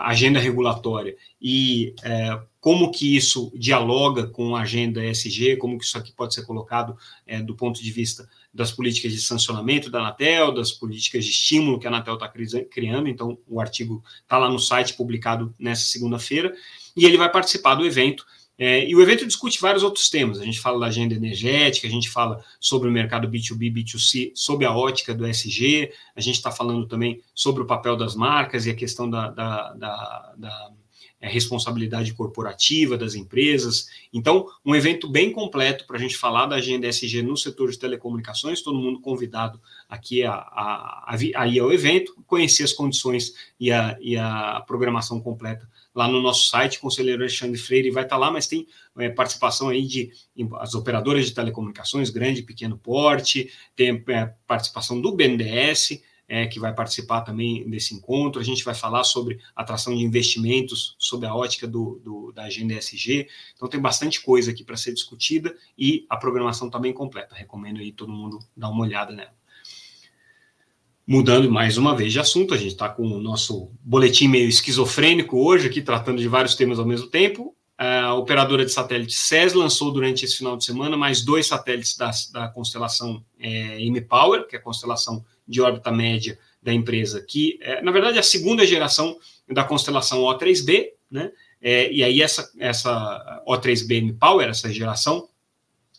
agenda 0.09 0.39
regulatória 0.39 1.17
e 1.41 1.93
é, 2.03 2.41
como 2.61 2.91
que 2.91 3.17
isso 3.17 3.53
dialoga 3.57 4.27
com 4.29 4.55
a 4.55 4.63
agenda 4.63 5.05
SG, 5.05 5.57
como 5.57 5.79
que 5.79 5.85
isso 5.85 5.99
aqui 5.99 6.13
pode 6.13 6.35
ser 6.35 6.45
colocado 6.47 6.97
é, 7.27 7.43
do 7.43 7.55
ponto 7.55 7.83
de 7.83 7.91
vista 7.91 8.29
das 8.53 8.71
políticas 8.73 9.13
de 9.13 9.21
sancionamento 9.21 9.91
da 9.91 10.01
Anatel, 10.01 10.53
das 10.53 10.73
políticas 10.73 11.25
de 11.25 11.31
estímulo 11.31 11.79
que 11.79 11.87
a 11.87 11.91
Anatel 11.91 12.15
está 12.15 12.29
criando. 12.71 13.09
Então, 13.09 13.39
o 13.47 13.61
artigo 13.61 14.03
está 14.23 14.39
lá 14.39 14.49
no 14.49 14.59
site, 14.59 14.95
publicado 14.95 15.55
nessa 15.59 15.85
segunda-feira, 15.85 16.53
e 16.97 17.05
ele 17.05 17.17
vai 17.17 17.31
participar 17.31 17.75
do 17.75 17.87
evento. 17.87 18.25
É, 18.61 18.85
e 18.89 18.97
o 18.97 19.01
evento 19.01 19.25
discute 19.25 19.61
vários 19.61 19.85
outros 19.85 20.11
temas. 20.11 20.41
A 20.41 20.45
gente 20.45 20.59
fala 20.59 20.81
da 20.81 20.87
agenda 20.87 21.15
energética, 21.15 21.87
a 21.87 21.91
gente 21.91 22.11
fala 22.11 22.45
sobre 22.59 22.89
o 22.89 22.93
mercado 22.93 23.29
B2B, 23.29 23.73
B2C, 23.73 24.33
sob 24.35 24.65
a 24.65 24.73
ótica 24.73 25.15
do 25.15 25.25
SG, 25.25 25.93
a 26.17 26.21
gente 26.21 26.35
está 26.35 26.51
falando 26.51 26.85
também 26.89 27.23
sobre 27.33 27.63
o 27.63 27.67
papel 27.67 27.97
das 27.97 28.17
marcas 28.17 28.67
e 28.67 28.71
a 28.71 28.75
questão 28.75 29.09
da, 29.09 29.31
da, 29.31 29.73
da, 29.75 30.35
da 30.37 30.71
é, 31.21 31.29
responsabilidade 31.29 32.15
corporativa 32.15 32.97
das 32.97 33.15
empresas. 33.15 33.89
Então, 34.13 34.47
um 34.65 34.75
evento 34.75 35.09
bem 35.09 35.33
completo 35.33 35.87
para 35.87 35.97
a 35.97 36.01
gente 36.01 36.17
falar 36.17 36.47
da 36.47 36.57
agenda 36.57 36.87
SG 36.87 37.23
no 37.23 37.37
setor 37.37 37.71
de 37.71 37.79
telecomunicações, 37.79 38.63
todo 38.63 38.79
mundo 38.79 39.01
convidado 39.01 39.61
aqui 39.89 40.23
a, 40.23 40.33
a, 40.33 41.17
a, 41.37 41.47
ir 41.47 41.59
ao 41.59 41.73
evento, 41.73 42.15
conhecer 42.27 42.65
as 42.65 42.73
condições 42.73 43.35
e 43.59 43.73
a, 43.73 43.97
e 44.01 44.17
a 44.17 44.63
programação 44.67 45.21
completa 45.21 45.69
lá 45.99 46.07
no 46.07 46.23
nosso 46.23 46.49
site, 46.49 46.79
conselheiro 46.79 47.23
Alexandre 47.23 47.59
Freire 47.59 47.91
vai 47.91 48.05
estar 48.05 48.17
lá, 48.17 48.31
mas 48.31 48.47
tem 48.47 48.69
é, 48.99 49.09
participação 49.09 49.69
aí 49.69 49.85
de 49.85 50.13
as 50.61 50.73
operadoras 50.77 51.27
de 51.27 51.35
telecomunicações, 51.35 52.09
grande 52.09 52.39
e 52.39 52.45
pequeno 52.45 52.79
porte, 52.79 53.51
tem 53.75 54.05
é, 54.07 54.27
participação 54.47 55.01
do 55.01 55.11
BNDES, 55.11 56.01
é, 56.29 56.47
que 56.47 56.61
vai 56.61 56.75
participar 56.75 57.23
também 57.23 57.69
desse 57.69 57.95
encontro. 57.95 58.41
A 58.41 58.45
gente 58.45 58.63
vai 58.65 58.75
falar 58.75 59.03
sobre 59.03 59.41
atração 59.57 59.97
de 59.97 60.05
investimentos 60.05 60.95
sob 60.99 61.27
a 61.27 61.35
ótica 61.35 61.67
do, 61.67 62.01
do 62.05 62.33
da 62.33 62.45
agenda 62.45 62.75
ESG. 62.75 63.27
Então, 63.55 63.69
tem 63.69 63.81
bastante 63.81 64.21
coisa 64.21 64.51
aqui 64.51 64.63
para 64.63 64.77
ser 64.77 64.93
discutida 64.93 65.57
e 65.77 66.07
a 66.09 66.17
programação 66.17 66.67
está 66.67 66.79
bem 66.79 66.93
completa. 66.93 67.35
Recomendo 67.35 67.81
aí 67.81 67.91
todo 67.91 68.13
mundo 68.13 68.39
dar 68.57 68.69
uma 68.69 68.85
olhada 68.85 69.13
nela. 69.13 69.33
Mudando 71.07 71.51
mais 71.51 71.79
uma 71.79 71.97
vez 71.97 72.13
de 72.13 72.21
assunto, 72.21 72.53
a 72.53 72.57
gente 72.59 72.73
está 72.73 72.87
com 72.87 73.03
o 73.03 73.19
nosso 73.19 73.73
boletim 73.83 74.29
meio 74.29 74.47
esquizofrênico 74.47 75.39
hoje, 75.39 75.67
aqui 75.67 75.81
tratando 75.81 76.21
de 76.21 76.29
vários 76.29 76.55
temas 76.55 76.79
ao 76.79 76.85
mesmo 76.85 77.07
tempo. 77.07 77.57
A 77.79 78.13
operadora 78.15 78.65
de 78.65 78.73
satélite 78.73 79.15
SES 79.15 79.55
lançou 79.55 79.93
durante 79.93 80.25
esse 80.25 80.37
final 80.37 80.57
de 80.57 80.65
semana 80.65 80.97
mais 80.97 81.25
dois 81.25 81.47
satélites 81.47 81.97
da, 81.97 82.11
da 82.33 82.49
constelação 82.49 83.25
é, 83.39 83.81
M-Power, 83.81 84.49
que 84.49 84.57
é 84.57 84.59
a 84.59 84.63
constelação 84.63 85.25
de 85.47 85.61
órbita 85.61 85.93
média 85.93 86.37
da 86.61 86.73
empresa, 86.73 87.23
que 87.23 87.57
é, 87.63 87.81
na 87.81 87.93
verdade 87.93 88.17
é 88.17 88.21
a 88.21 88.25
segunda 88.25 88.67
geração 88.67 89.17
da 89.49 89.63
constelação 89.63 90.23
O3B, 90.23 90.89
né? 91.09 91.31
É, 91.63 91.91
e 91.93 92.03
aí 92.03 92.21
essa, 92.21 92.51
essa 92.59 93.43
O3B 93.47 93.99
M-Power, 93.99 94.49
essa 94.49 94.73
geração, 94.73 95.29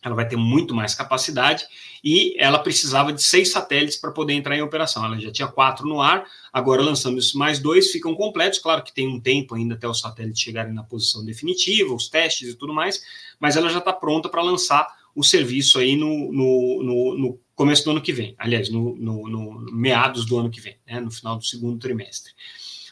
ela 0.04 0.16
vai 0.16 0.28
ter 0.28 0.36
muito 0.36 0.74
mais 0.74 0.96
capacidade 0.96 1.66
e 2.04 2.36
ela 2.40 2.60
precisava 2.60 3.12
de 3.12 3.22
seis 3.22 3.52
satélites 3.52 3.98
para 3.98 4.12
poder 4.12 4.34
entrar 4.34 4.56
em 4.56 4.62
operação. 4.62 5.04
Ela 5.04 5.20
já 5.20 5.32
tinha 5.32 5.48
quatro 5.48 5.88
no 5.88 6.02
ar, 6.02 6.26
agora 6.52 6.82
lançamos 6.82 7.34
mais 7.34 7.60
dois, 7.60 7.92
ficam 7.92 8.16
completos. 8.16 8.60
Claro 8.60 8.84
que 8.84 8.94
tem 8.94 9.08
um 9.08 9.20
tempo 9.20 9.56
ainda 9.56 9.76
até 9.76 9.88
os 9.88 10.00
satélites 10.00 10.42
chegarem 10.42 10.74
na 10.74 10.84
posição 10.84 11.24
definitiva, 11.26 11.94
os 11.94 12.08
testes 12.08 12.50
e 12.50 12.56
tudo 12.56 12.74
mais, 12.74 13.02
mas 13.40 13.56
ela 13.58 13.70
já 13.70 13.80
está 13.80 13.92
pronta 13.92 14.30
para 14.30 14.42
lançar 14.42 14.88
o 15.14 15.24
serviço 15.24 15.80
aí 15.80 15.96
no, 15.96 16.32
no, 16.32 16.84
no, 16.84 17.18
no, 17.18 17.40
começo 17.56 17.84
do 17.84 17.92
ano 17.92 18.02
que 18.02 18.14
vem, 18.14 18.36
aliás, 18.38 18.70
no, 18.70 18.96
no 18.96 19.60
meados 19.72 20.26
do 20.26 20.38
ano 20.38 20.50
que 20.50 20.62
vem, 20.62 20.78
né, 20.88 21.00
no 21.02 21.12
final 21.12 21.36
do 21.36 21.44
segundo 21.44 21.78
trimestre. 21.78 22.32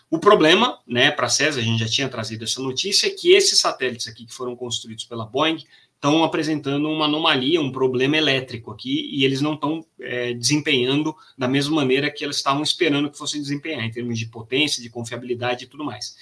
O 0.10 0.20
problema, 0.20 0.80
né, 0.86 1.12
para 1.12 1.28
a 1.28 1.30
CESA, 1.30 1.60
a 1.60 1.64
gente 1.64 1.80
já 1.80 1.88
tinha 1.88 2.10
trazido 2.10 2.44
essa 2.44 2.62
notícia, 2.62 3.08
é 3.08 3.10
que 3.10 3.32
esses 3.32 3.60
satélites 3.60 4.08
aqui 4.08 4.26
que 4.26 4.34
foram 4.34 4.56
construídos 4.56 5.06
pela 5.06 5.26
Boeing 5.26 5.64
estão 5.98 6.24
apresentando 6.24 6.88
uma 6.88 7.06
anomalia, 7.06 7.60
um 7.60 7.72
problema 7.72 8.16
elétrico 8.16 8.72
aqui, 8.72 9.10
e 9.12 9.26
eles 9.26 9.42
não 9.42 9.56
estão 9.56 9.86
é, 10.00 10.34
desempenhando 10.34 11.16
da 11.36 11.48
mesma 11.48 11.76
maneira 11.76 12.12
que 12.12 12.24
eles 12.24 12.38
estavam 12.38 12.62
esperando 12.62 13.10
que 13.10 13.18
fossem 13.18 13.42
desempenhar, 13.42 13.84
em 13.84 13.92
termos 13.92 14.18
de 14.18 14.28
potência, 14.28 14.82
de 14.82 14.90
confiabilidade 14.90 15.66
e 15.66 15.68
tudo 15.68 15.84
mais. 15.84 16.16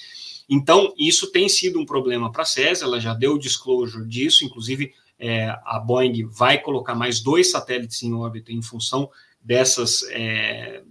Então, 0.49 0.93
isso 0.97 1.31
tem 1.31 1.49
sido 1.49 1.79
um 1.79 1.85
problema 1.85 2.31
para 2.31 2.43
a 2.43 2.45
CESA, 2.45 2.85
ela 2.85 2.99
já 2.99 3.13
deu 3.13 3.33
o 3.33 3.39
disclosure 3.39 4.07
disso, 4.07 4.45
inclusive 4.45 4.93
é, 5.19 5.47
a 5.65 5.79
Boeing 5.79 6.25
vai 6.25 6.57
colocar 6.57 6.95
mais 6.95 7.19
dois 7.19 7.51
satélites 7.51 8.01
em 8.03 8.13
órbita 8.13 8.51
em 8.51 8.61
função 8.61 9.09
dessas 9.41 10.03
é, 10.09 10.83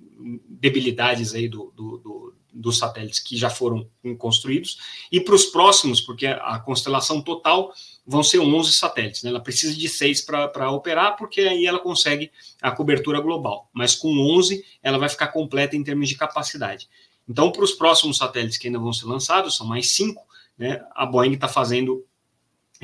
debilidades 0.49 1.35
aí 1.35 1.49
do, 1.49 1.73
do, 1.75 1.99
do, 1.99 2.14
dos 2.55 2.79
satélites 2.79 3.19
que 3.19 3.37
já 3.37 3.51
foram 3.51 3.89
construídos, 4.17 4.79
e 5.11 5.21
para 5.21 5.35
os 5.35 5.47
próximos, 5.47 6.01
porque 6.01 6.27
a 6.27 6.59
constelação 6.61 7.21
total 7.21 7.73
vão 8.07 8.23
ser 8.23 8.39
11 8.39 8.73
satélites. 8.73 9.23
Né? 9.23 9.31
Ela 9.31 9.41
precisa 9.41 9.75
de 9.75 9.89
seis 9.89 10.21
para 10.21 10.71
operar, 10.71 11.17
porque 11.17 11.41
aí 11.41 11.67
ela 11.67 11.79
consegue 11.79 12.31
a 12.63 12.71
cobertura 12.71 13.21
global. 13.21 13.69
Mas 13.73 13.95
com 13.95 14.09
11, 14.37 14.65
ela 14.83 14.99
vai 14.99 15.09
ficar 15.09 15.29
completa 15.29 15.77
em 15.77 15.83
termos 15.83 16.09
de 16.09 16.17
capacidade. 16.17 16.89
Então, 17.29 17.51
para 17.51 17.65
os 17.65 17.73
próximos 17.73 18.19
satélites 18.19 18.59
que 18.59 18.69
ainda 18.69 18.79
vão 18.79 18.93
ser 18.93 19.07
lançados, 19.07 19.57
são 19.57 19.67
mais 19.67 19.93
cinco, 19.93 20.27
né? 20.57 20.85
a 20.95 21.07
Boeing 21.07 21.33
está 21.33 21.49
fazendo 21.49 22.05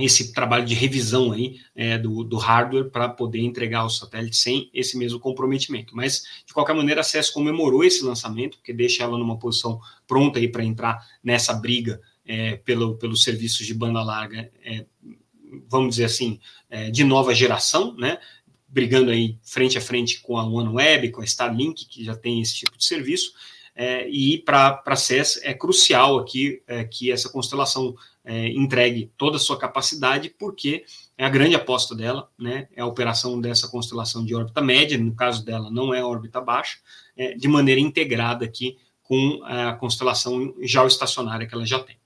esse 0.05 0.33
trabalho 0.33 0.65
de 0.65 0.75
revisão 0.75 1.33
aí 1.33 1.61
é, 1.75 1.99
do, 1.99 2.25
do, 2.25 2.37
hardware 2.37 2.91
para 2.91 3.09
poder 3.09 3.41
entregar 3.41 3.85
os 3.85 3.99
satélites 3.99 4.41
sem 4.41 4.71
esse 4.73 4.97
mesmo 4.97 5.19
comprometimento. 5.19 5.95
Mas, 5.95 6.25
de 6.47 6.53
qualquer 6.53 6.75
maneira, 6.75 7.01
a 7.01 7.05
CES 7.05 7.31
comemorou 7.31 7.85
esse 7.85 8.05
lançamento, 8.05 8.59
porque 8.59 8.73
deixa 8.73 9.03
ela 9.03 9.19
numa 9.19 9.39
posição 9.39 9.81
pronta 10.07 10.39
aí 10.39 10.49
para 10.49 10.65
entrar 10.65 10.99
nessa 11.23 11.53
briga 11.53 12.01
é, 12.25 12.57
pelo, 12.57 12.97
pelos 12.97 13.23
serviços 13.23 13.67
de 13.67 13.75
banda 13.75 14.03
larga, 14.03 14.51
é, 14.65 14.87
vamos 15.69 15.91
dizer 15.91 16.05
assim, 16.05 16.39
é, 16.69 16.91
de 16.91 17.03
nova 17.03 17.35
geração, 17.35 17.95
né? 17.97 18.19
brigando 18.69 19.11
aí 19.11 19.37
frente 19.43 19.77
a 19.77 19.81
frente 19.81 20.21
com 20.21 20.39
a 20.39 20.47
OneWeb, 20.47 21.11
com 21.11 21.21
a 21.21 21.25
Starlink, 21.25 21.87
que 21.87 22.05
já 22.05 22.15
tem 22.15 22.41
esse 22.41 22.55
tipo 22.55 22.79
de 22.79 22.85
serviço, 22.85 23.33
é, 23.75 24.09
e 24.09 24.39
para 24.39 24.83
a 24.85 24.97
CES 24.97 25.41
é 25.43 25.55
crucial 25.55 26.19
aqui 26.19 26.63
é, 26.67 26.85
que 26.85 27.11
essa 27.11 27.29
constelação 27.29 27.95
é, 28.25 28.49
entregue 28.49 29.11
toda 29.17 29.37
a 29.37 29.41
sua 29.41 29.59
capacidade, 29.59 30.35
porque 30.39 30.85
é 31.17 31.25
a 31.25 31.29
grande 31.29 31.55
aposta 31.55 31.95
dela, 31.95 32.29
né, 32.39 32.69
é 32.75 32.83
a 32.83 32.87
operação 32.87 33.41
dessa 33.41 33.69
constelação 33.69 34.25
de 34.25 34.35
órbita 34.35 34.61
média, 34.61 34.99
no 34.99 35.15
caso 35.15 35.45
dela 35.45 35.71
não 35.71 35.95
é 35.95 36.05
órbita 36.05 36.41
baixa, 36.41 36.79
é, 37.17 37.35
de 37.35 37.49
maneira 37.49 37.81
integrada 37.81 38.45
aqui 38.45 38.77
com 39.03 39.41
a 39.45 39.73
constelação 39.75 40.55
geoestacionária 40.61 41.47
que 41.47 41.55
ela 41.55 41.67
já 41.67 41.79
tem. 41.81 42.01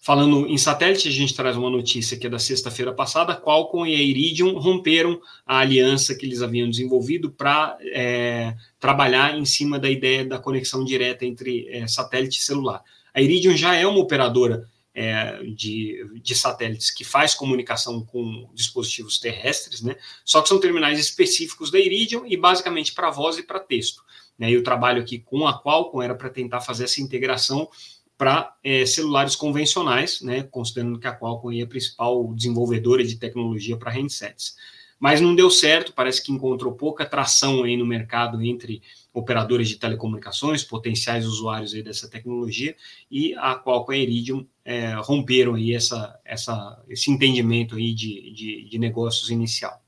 Falando 0.00 0.46
em 0.46 0.58
satélite, 0.58 1.08
a 1.08 1.10
gente 1.10 1.34
traz 1.34 1.56
uma 1.56 1.70
notícia 1.70 2.18
que 2.18 2.26
é 2.26 2.30
da 2.30 2.38
sexta-feira 2.38 2.92
passada, 2.92 3.34
Qualcomm 3.34 3.86
e 3.86 3.94
a 3.94 4.02
Iridium 4.02 4.58
romperam 4.58 5.18
a 5.46 5.60
aliança 5.60 6.14
que 6.14 6.26
eles 6.26 6.42
haviam 6.42 6.68
desenvolvido 6.68 7.30
para 7.30 7.78
é, 7.80 8.54
trabalhar 8.78 9.34
em 9.34 9.46
cima 9.46 9.78
da 9.78 9.88
ideia 9.88 10.22
da 10.22 10.38
conexão 10.38 10.84
direta 10.84 11.24
entre 11.24 11.66
é, 11.70 11.86
satélite 11.86 12.38
e 12.38 12.42
celular. 12.42 12.82
A 13.14 13.22
Iridium 13.22 13.56
já 13.56 13.74
é 13.76 13.86
uma 13.86 13.98
operadora 13.98 14.68
é, 14.94 15.42
de, 15.42 16.06
de, 16.22 16.34
satélites 16.36 16.90
que 16.90 17.02
faz 17.02 17.34
comunicação 17.34 18.04
com 18.04 18.48
dispositivos 18.54 19.18
terrestres, 19.18 19.82
né? 19.82 19.96
Só 20.24 20.40
que 20.40 20.48
são 20.48 20.60
terminais 20.60 21.00
específicos 21.00 21.70
da 21.70 21.80
Iridium 21.80 22.24
e 22.24 22.36
basicamente 22.36 22.94
para 22.94 23.10
voz 23.10 23.36
e 23.36 23.42
para 23.42 23.58
texto. 23.58 24.04
Né? 24.38 24.52
E 24.52 24.56
o 24.56 24.62
trabalho 24.62 25.02
aqui 25.02 25.18
com 25.18 25.46
a 25.46 25.60
Qualcomm 25.60 26.02
era 26.02 26.14
para 26.14 26.30
tentar 26.30 26.60
fazer 26.60 26.84
essa 26.84 27.00
integração 27.00 27.68
para 28.16 28.56
é, 28.62 28.86
celulares 28.86 29.34
convencionais, 29.34 30.20
né, 30.20 30.44
considerando 30.44 31.00
que 31.00 31.06
a 31.08 31.18
Qualcomm 31.18 31.58
é 31.58 31.62
a 31.62 31.66
principal 31.66 32.32
desenvolvedora 32.32 33.02
de 33.02 33.16
tecnologia 33.16 33.76
para 33.76 33.92
handsets. 33.92 34.54
Mas 35.00 35.20
não 35.20 35.34
deu 35.34 35.50
certo, 35.50 35.92
parece 35.92 36.22
que 36.22 36.32
encontrou 36.32 36.72
pouca 36.72 37.04
tração 37.04 37.64
aí 37.64 37.76
no 37.76 37.84
mercado 37.84 38.40
entre 38.40 38.80
operadores 39.12 39.68
de 39.68 39.76
telecomunicações, 39.76 40.62
potenciais 40.62 41.26
usuários 41.26 41.74
aí 41.74 41.82
dessa 41.82 42.08
tecnologia, 42.08 42.76
e 43.10 43.34
a 43.34 43.56
Qualcomm 43.56 43.96
Iridium 43.96 44.46
é, 44.64 44.94
romperam 44.94 45.54
aí 45.54 45.74
essa, 45.74 46.18
essa, 46.24 46.82
esse 46.88 47.10
entendimento 47.10 47.76
aí 47.76 47.92
de, 47.92 48.32
de, 48.32 48.68
de 48.68 48.78
negócios 48.78 49.30
inicial. 49.30 49.84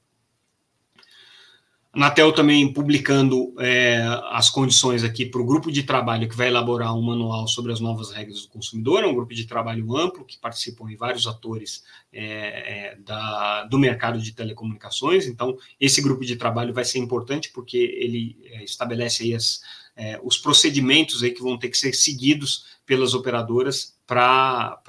Anatel 1.96 2.30
também 2.30 2.70
publicando 2.70 3.54
é, 3.58 4.02
as 4.30 4.50
condições 4.50 5.02
aqui 5.02 5.24
para 5.24 5.40
o 5.40 5.46
grupo 5.46 5.72
de 5.72 5.82
trabalho 5.82 6.28
que 6.28 6.36
vai 6.36 6.48
elaborar 6.48 6.94
um 6.94 7.00
manual 7.00 7.48
sobre 7.48 7.72
as 7.72 7.80
novas 7.80 8.10
regras 8.10 8.42
do 8.42 8.48
consumidor, 8.48 9.02
é 9.02 9.06
um 9.06 9.14
grupo 9.14 9.32
de 9.32 9.46
trabalho 9.46 9.96
amplo 9.96 10.22
que 10.22 10.38
participam 10.38 10.90
em 10.90 10.96
vários 10.96 11.26
atores 11.26 11.84
é, 12.12 12.26
é, 12.26 12.96
da, 12.96 13.64
do 13.64 13.78
mercado 13.78 14.20
de 14.20 14.32
telecomunicações. 14.32 15.26
Então, 15.26 15.56
esse 15.80 16.02
grupo 16.02 16.22
de 16.22 16.36
trabalho 16.36 16.74
vai 16.74 16.84
ser 16.84 16.98
importante 16.98 17.50
porque 17.50 17.78
ele 17.78 18.36
é, 18.44 18.62
estabelece 18.62 19.32
as, 19.32 19.62
é, 19.96 20.20
os 20.22 20.36
procedimentos 20.36 21.22
aí 21.22 21.30
que 21.30 21.40
vão 21.40 21.58
ter 21.58 21.70
que 21.70 21.78
ser 21.78 21.94
seguidos 21.94 22.75
pelas 22.86 23.12
operadoras 23.12 23.98
para 24.06 24.80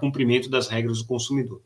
cumprimento 0.00 0.48
das 0.48 0.66
regras 0.66 0.98
do 0.98 1.06
consumidor. 1.06 1.60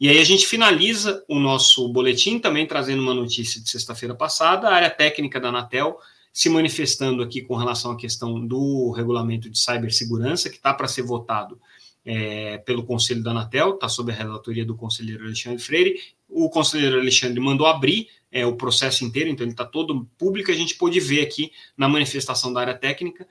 E 0.00 0.08
aí 0.08 0.18
a 0.18 0.24
gente 0.24 0.46
finaliza 0.46 1.22
o 1.28 1.38
nosso 1.38 1.86
boletim 1.92 2.38
também 2.38 2.66
trazendo 2.66 3.02
uma 3.02 3.12
notícia 3.12 3.60
de 3.60 3.68
sexta-feira 3.68 4.14
passada, 4.14 4.68
a 4.68 4.74
área 4.74 4.90
técnica 4.90 5.38
da 5.38 5.50
Anatel 5.50 5.98
se 6.32 6.48
manifestando 6.48 7.22
aqui 7.22 7.42
com 7.42 7.56
relação 7.56 7.90
à 7.90 7.96
questão 7.96 8.46
do 8.46 8.92
regulamento 8.92 9.50
de 9.50 9.58
cibersegurança, 9.58 10.48
que 10.48 10.56
está 10.56 10.72
para 10.72 10.88
ser 10.88 11.02
votado 11.02 11.60
é, 12.04 12.58
pelo 12.58 12.84
Conselho 12.84 13.22
da 13.22 13.32
Anatel, 13.32 13.74
está 13.74 13.88
sob 13.88 14.10
a 14.10 14.14
relatoria 14.14 14.64
do 14.64 14.76
conselheiro 14.76 15.24
Alexandre 15.24 15.58
Freire. 15.58 16.00
O 16.28 16.48
conselheiro 16.48 16.98
Alexandre 16.98 17.40
mandou 17.40 17.66
abrir 17.66 18.08
é, 18.30 18.46
o 18.46 18.56
processo 18.56 19.04
inteiro, 19.04 19.28
então 19.28 19.44
ele 19.44 19.52
está 19.52 19.64
todo 19.64 20.08
público, 20.16 20.50
a 20.50 20.54
gente 20.54 20.76
pôde 20.76 21.00
ver 21.00 21.20
aqui 21.22 21.52
na 21.76 21.88
manifestação 21.88 22.52
da 22.52 22.60
área 22.60 22.74
técnica 22.74 23.26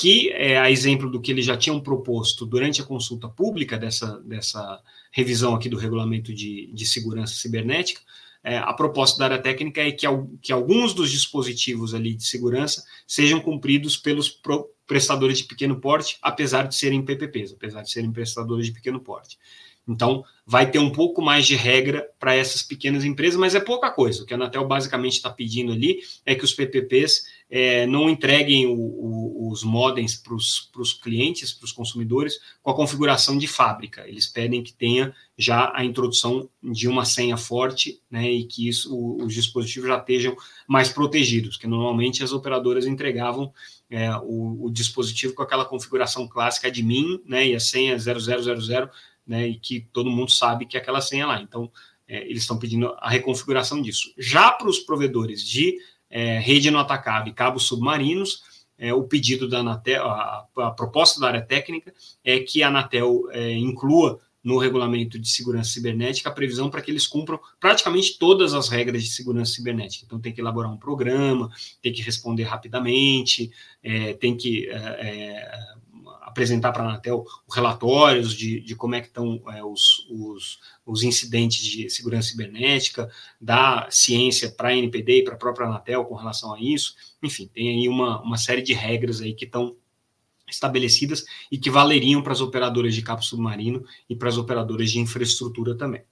que, 0.00 0.30
é, 0.30 0.58
a 0.58 0.70
exemplo 0.70 1.10
do 1.10 1.20
que 1.20 1.30
eles 1.30 1.44
já 1.44 1.58
tinham 1.58 1.78
proposto 1.78 2.46
durante 2.46 2.80
a 2.80 2.84
consulta 2.84 3.28
pública 3.28 3.76
dessa, 3.76 4.18
dessa 4.20 4.80
revisão 5.12 5.54
aqui 5.54 5.68
do 5.68 5.76
regulamento 5.76 6.32
de, 6.32 6.70
de 6.72 6.86
segurança 6.86 7.34
cibernética, 7.34 8.00
é, 8.42 8.56
a 8.56 8.72
proposta 8.72 9.18
da 9.18 9.26
área 9.26 9.38
técnica 9.38 9.82
é 9.82 9.92
que, 9.92 10.06
que 10.40 10.50
alguns 10.50 10.94
dos 10.94 11.10
dispositivos 11.10 11.92
ali 11.92 12.14
de 12.14 12.24
segurança 12.24 12.82
sejam 13.06 13.40
cumpridos 13.40 13.98
pelos 13.98 14.30
pro, 14.30 14.70
prestadores 14.86 15.36
de 15.36 15.44
pequeno 15.44 15.78
porte, 15.78 16.16
apesar 16.22 16.66
de 16.66 16.74
serem 16.74 17.04
PPPs, 17.04 17.52
apesar 17.52 17.82
de 17.82 17.90
serem 17.90 18.10
prestadores 18.10 18.64
de 18.64 18.72
pequeno 18.72 19.00
porte. 19.00 19.38
Então, 19.90 20.24
vai 20.46 20.70
ter 20.70 20.78
um 20.78 20.90
pouco 20.90 21.20
mais 21.20 21.46
de 21.46 21.54
regra 21.54 22.08
para 22.18 22.34
essas 22.34 22.62
pequenas 22.62 23.04
empresas, 23.04 23.38
mas 23.38 23.54
é 23.54 23.60
pouca 23.60 23.90
coisa. 23.90 24.22
O 24.22 24.26
que 24.26 24.32
a 24.32 24.36
Anatel 24.36 24.66
basicamente 24.66 25.14
está 25.14 25.30
pedindo 25.30 25.72
ali 25.72 26.00
é 26.24 26.34
que 26.34 26.44
os 26.44 26.52
PPPs 26.52 27.24
é, 27.50 27.86
não 27.86 28.08
entreguem 28.08 28.66
o, 28.66 28.74
o, 28.74 29.50
os 29.50 29.64
modems 29.64 30.16
para 30.16 30.34
os 30.34 30.92
clientes, 30.92 31.52
para 31.52 31.64
os 31.64 31.72
consumidores, 31.72 32.38
com 32.62 32.70
a 32.70 32.74
configuração 32.74 33.36
de 33.36 33.48
fábrica. 33.48 34.06
Eles 34.08 34.26
pedem 34.26 34.62
que 34.62 34.72
tenha 34.72 35.14
já 35.36 35.72
a 35.74 35.84
introdução 35.84 36.48
de 36.62 36.86
uma 36.86 37.04
senha 37.04 37.36
forte 37.36 38.00
né, 38.10 38.30
e 38.30 38.44
que 38.44 38.68
isso, 38.68 38.94
o, 38.94 39.24
os 39.24 39.34
dispositivos 39.34 39.88
já 39.88 39.98
estejam 39.98 40.36
mais 40.66 40.88
protegidos, 40.88 41.56
que 41.56 41.66
normalmente 41.66 42.22
as 42.22 42.32
operadoras 42.32 42.86
entregavam 42.86 43.52
é, 43.90 44.08
o, 44.22 44.70
dispositivo 44.70 45.34
com 45.34 45.42
aquela 45.42 45.64
configuração 45.64 46.28
clássica 46.28 46.70
de 46.70 46.82
mim, 46.82 47.20
né, 47.26 47.48
e 47.48 47.54
a 47.54 47.60
senha 47.60 47.98
0000, 47.98 48.88
né, 49.30 49.46
e 49.46 49.54
que 49.54 49.86
todo 49.92 50.10
mundo 50.10 50.32
sabe 50.32 50.66
que 50.66 50.76
é 50.76 50.80
aquela 50.80 51.00
senha 51.00 51.24
lá. 51.24 51.40
Então, 51.40 51.70
é, 52.08 52.28
eles 52.28 52.42
estão 52.42 52.58
pedindo 52.58 52.92
a 52.98 53.08
reconfiguração 53.08 53.80
disso. 53.80 54.12
Já 54.18 54.50
para 54.50 54.68
os 54.68 54.80
provedores 54.80 55.40
de 55.40 55.78
é, 56.10 56.40
rede 56.40 56.68
no 56.68 56.80
atacado 56.80 57.28
e 57.28 57.32
cabos 57.32 57.62
submarinos, 57.62 58.42
é, 58.76 58.92
o 58.92 59.04
pedido 59.04 59.48
da 59.48 59.60
Anatel, 59.60 60.04
a, 60.04 60.48
a, 60.56 60.70
proposta 60.72 61.20
da 61.20 61.28
área 61.28 61.42
técnica 61.42 61.94
é 62.24 62.40
que 62.40 62.60
a 62.64 62.68
Anatel 62.68 63.28
é, 63.30 63.52
inclua 63.52 64.18
no 64.42 64.58
regulamento 64.58 65.16
de 65.16 65.28
segurança 65.28 65.70
cibernética 65.70 66.28
a 66.28 66.32
previsão 66.32 66.68
para 66.68 66.82
que 66.82 66.90
eles 66.90 67.06
cumpram 67.06 67.38
praticamente 67.60 68.18
todas 68.18 68.52
as 68.52 68.68
regras 68.68 69.04
de 69.04 69.10
segurança 69.10 69.52
cibernética. 69.52 70.04
Então, 70.06 70.18
tem 70.18 70.32
que 70.32 70.40
elaborar 70.40 70.72
um 70.72 70.78
programa, 70.78 71.52
tem 71.80 71.92
que 71.92 72.02
responder 72.02 72.44
rapidamente, 72.44 73.52
é, 73.80 74.14
tem 74.14 74.36
que 74.36 74.68
é, 74.68 74.74
é 74.74 75.80
apresentar 76.30 76.72
para 76.72 76.84
a 76.84 76.88
Anatel 76.88 77.24
relatórios 77.52 78.34
de, 78.34 78.60
de 78.60 78.74
como 78.74 78.94
é 78.94 79.00
que 79.00 79.08
estão 79.08 79.42
é, 79.48 79.62
os, 79.62 80.06
os, 80.08 80.58
os, 80.86 81.02
incidentes 81.02 81.64
de 81.64 81.90
segurança 81.90 82.28
cibernética, 82.28 83.10
dar 83.40 83.90
ciência 83.90 84.50
para 84.50 84.68
a 84.68 84.76
NPD 84.76 85.18
e 85.18 85.24
para 85.24 85.34
a 85.34 85.38
própria 85.38 85.66
Anatel 85.66 86.04
com 86.04 86.14
relação 86.14 86.54
a 86.54 86.60
isso. 86.60 86.94
Enfim, 87.22 87.48
tem 87.52 87.68
aí 87.68 87.88
uma, 87.88 88.22
uma 88.22 88.38
série 88.38 88.62
de 88.62 88.72
regras 88.72 89.20
aí 89.20 89.34
que 89.34 89.44
estão 89.44 89.76
estabelecidas 90.48 91.24
e 91.50 91.58
que 91.58 91.70
valeriam 91.70 92.22
para 92.22 92.32
as 92.32 92.40
operadoras 92.40 92.94
de 92.94 93.02
cabo 93.02 93.22
submarino 93.22 93.84
e 94.08 94.16
para 94.16 94.28
as 94.28 94.36
operadoras 94.36 94.90
de 94.90 94.98
infraestrutura 94.98 95.76
também. 95.76 96.02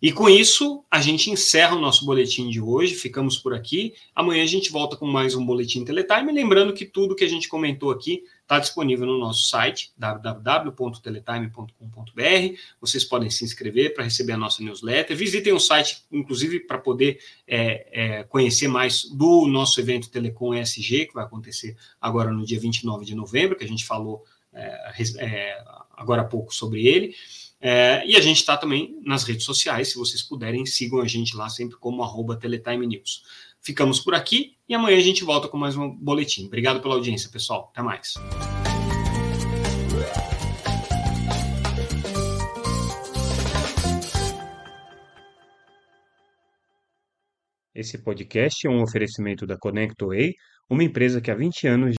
E 0.00 0.12
com 0.12 0.28
isso, 0.28 0.84
a 0.90 1.00
gente 1.00 1.30
encerra 1.30 1.74
o 1.74 1.80
nosso 1.80 2.04
boletim 2.04 2.50
de 2.50 2.60
hoje, 2.60 2.94
ficamos 2.94 3.38
por 3.38 3.54
aqui. 3.54 3.94
Amanhã 4.14 4.42
a 4.42 4.46
gente 4.46 4.70
volta 4.70 4.94
com 4.96 5.06
mais 5.06 5.34
um 5.34 5.42
boletim 5.44 5.84
Teletime. 5.84 6.32
Lembrando 6.32 6.74
que 6.74 6.84
tudo 6.84 7.14
que 7.14 7.24
a 7.24 7.28
gente 7.28 7.48
comentou 7.48 7.90
aqui 7.90 8.22
está 8.42 8.58
disponível 8.58 9.06
no 9.06 9.18
nosso 9.18 9.48
site, 9.48 9.92
www.teletime.com.br. 9.96 12.60
Vocês 12.80 13.04
podem 13.04 13.30
se 13.30 13.44
inscrever 13.44 13.94
para 13.94 14.04
receber 14.04 14.34
a 14.34 14.36
nossa 14.36 14.62
newsletter. 14.62 15.16
Visitem 15.16 15.54
o 15.54 15.60
site, 15.60 16.04
inclusive, 16.12 16.60
para 16.60 16.78
poder 16.78 17.18
é, 17.48 17.86
é, 17.90 18.22
conhecer 18.24 18.68
mais 18.68 19.04
do 19.04 19.46
nosso 19.46 19.80
evento 19.80 20.10
Telecom 20.10 20.54
ESG, 20.54 21.06
que 21.06 21.14
vai 21.14 21.24
acontecer 21.24 21.74
agora 22.00 22.30
no 22.30 22.44
dia 22.44 22.60
29 22.60 23.04
de 23.04 23.14
novembro, 23.14 23.56
que 23.56 23.64
a 23.64 23.68
gente 23.68 23.86
falou 23.86 24.24
é, 24.52 24.92
é 25.18 25.64
agora 25.96 26.22
há 26.22 26.24
pouco 26.24 26.54
sobre 26.54 26.86
ele. 26.86 27.14
É, 27.60 28.06
e 28.06 28.16
a 28.16 28.20
gente 28.20 28.36
está 28.36 28.56
também 28.56 29.00
nas 29.02 29.24
redes 29.24 29.44
sociais, 29.44 29.88
se 29.88 29.96
vocês 29.96 30.22
puderem, 30.22 30.66
sigam 30.66 31.00
a 31.00 31.06
gente 31.06 31.34
lá 31.34 31.48
sempre 31.48 31.76
como 31.78 32.02
arroba 32.02 32.36
Teletime 32.36 32.86
News. 32.86 33.22
Ficamos 33.62 33.98
por 33.98 34.14
aqui 34.14 34.56
e 34.68 34.74
amanhã 34.74 34.98
a 34.98 35.00
gente 35.00 35.24
volta 35.24 35.48
com 35.48 35.56
mais 35.56 35.76
um 35.76 35.88
boletim. 35.88 36.46
Obrigado 36.46 36.80
pela 36.80 36.94
audiência, 36.94 37.30
pessoal. 37.30 37.70
Até 37.72 37.82
mais. 37.82 38.14
Esse 47.74 47.98
podcast 48.02 48.66
é 48.66 48.70
um 48.70 48.82
oferecimento 48.82 49.46
da 49.46 49.58
ConnectWay, 49.58 50.32
uma 50.68 50.82
empresa 50.82 51.20
que 51.20 51.30
há 51.30 51.34
20 51.34 51.66
anos 51.66 51.94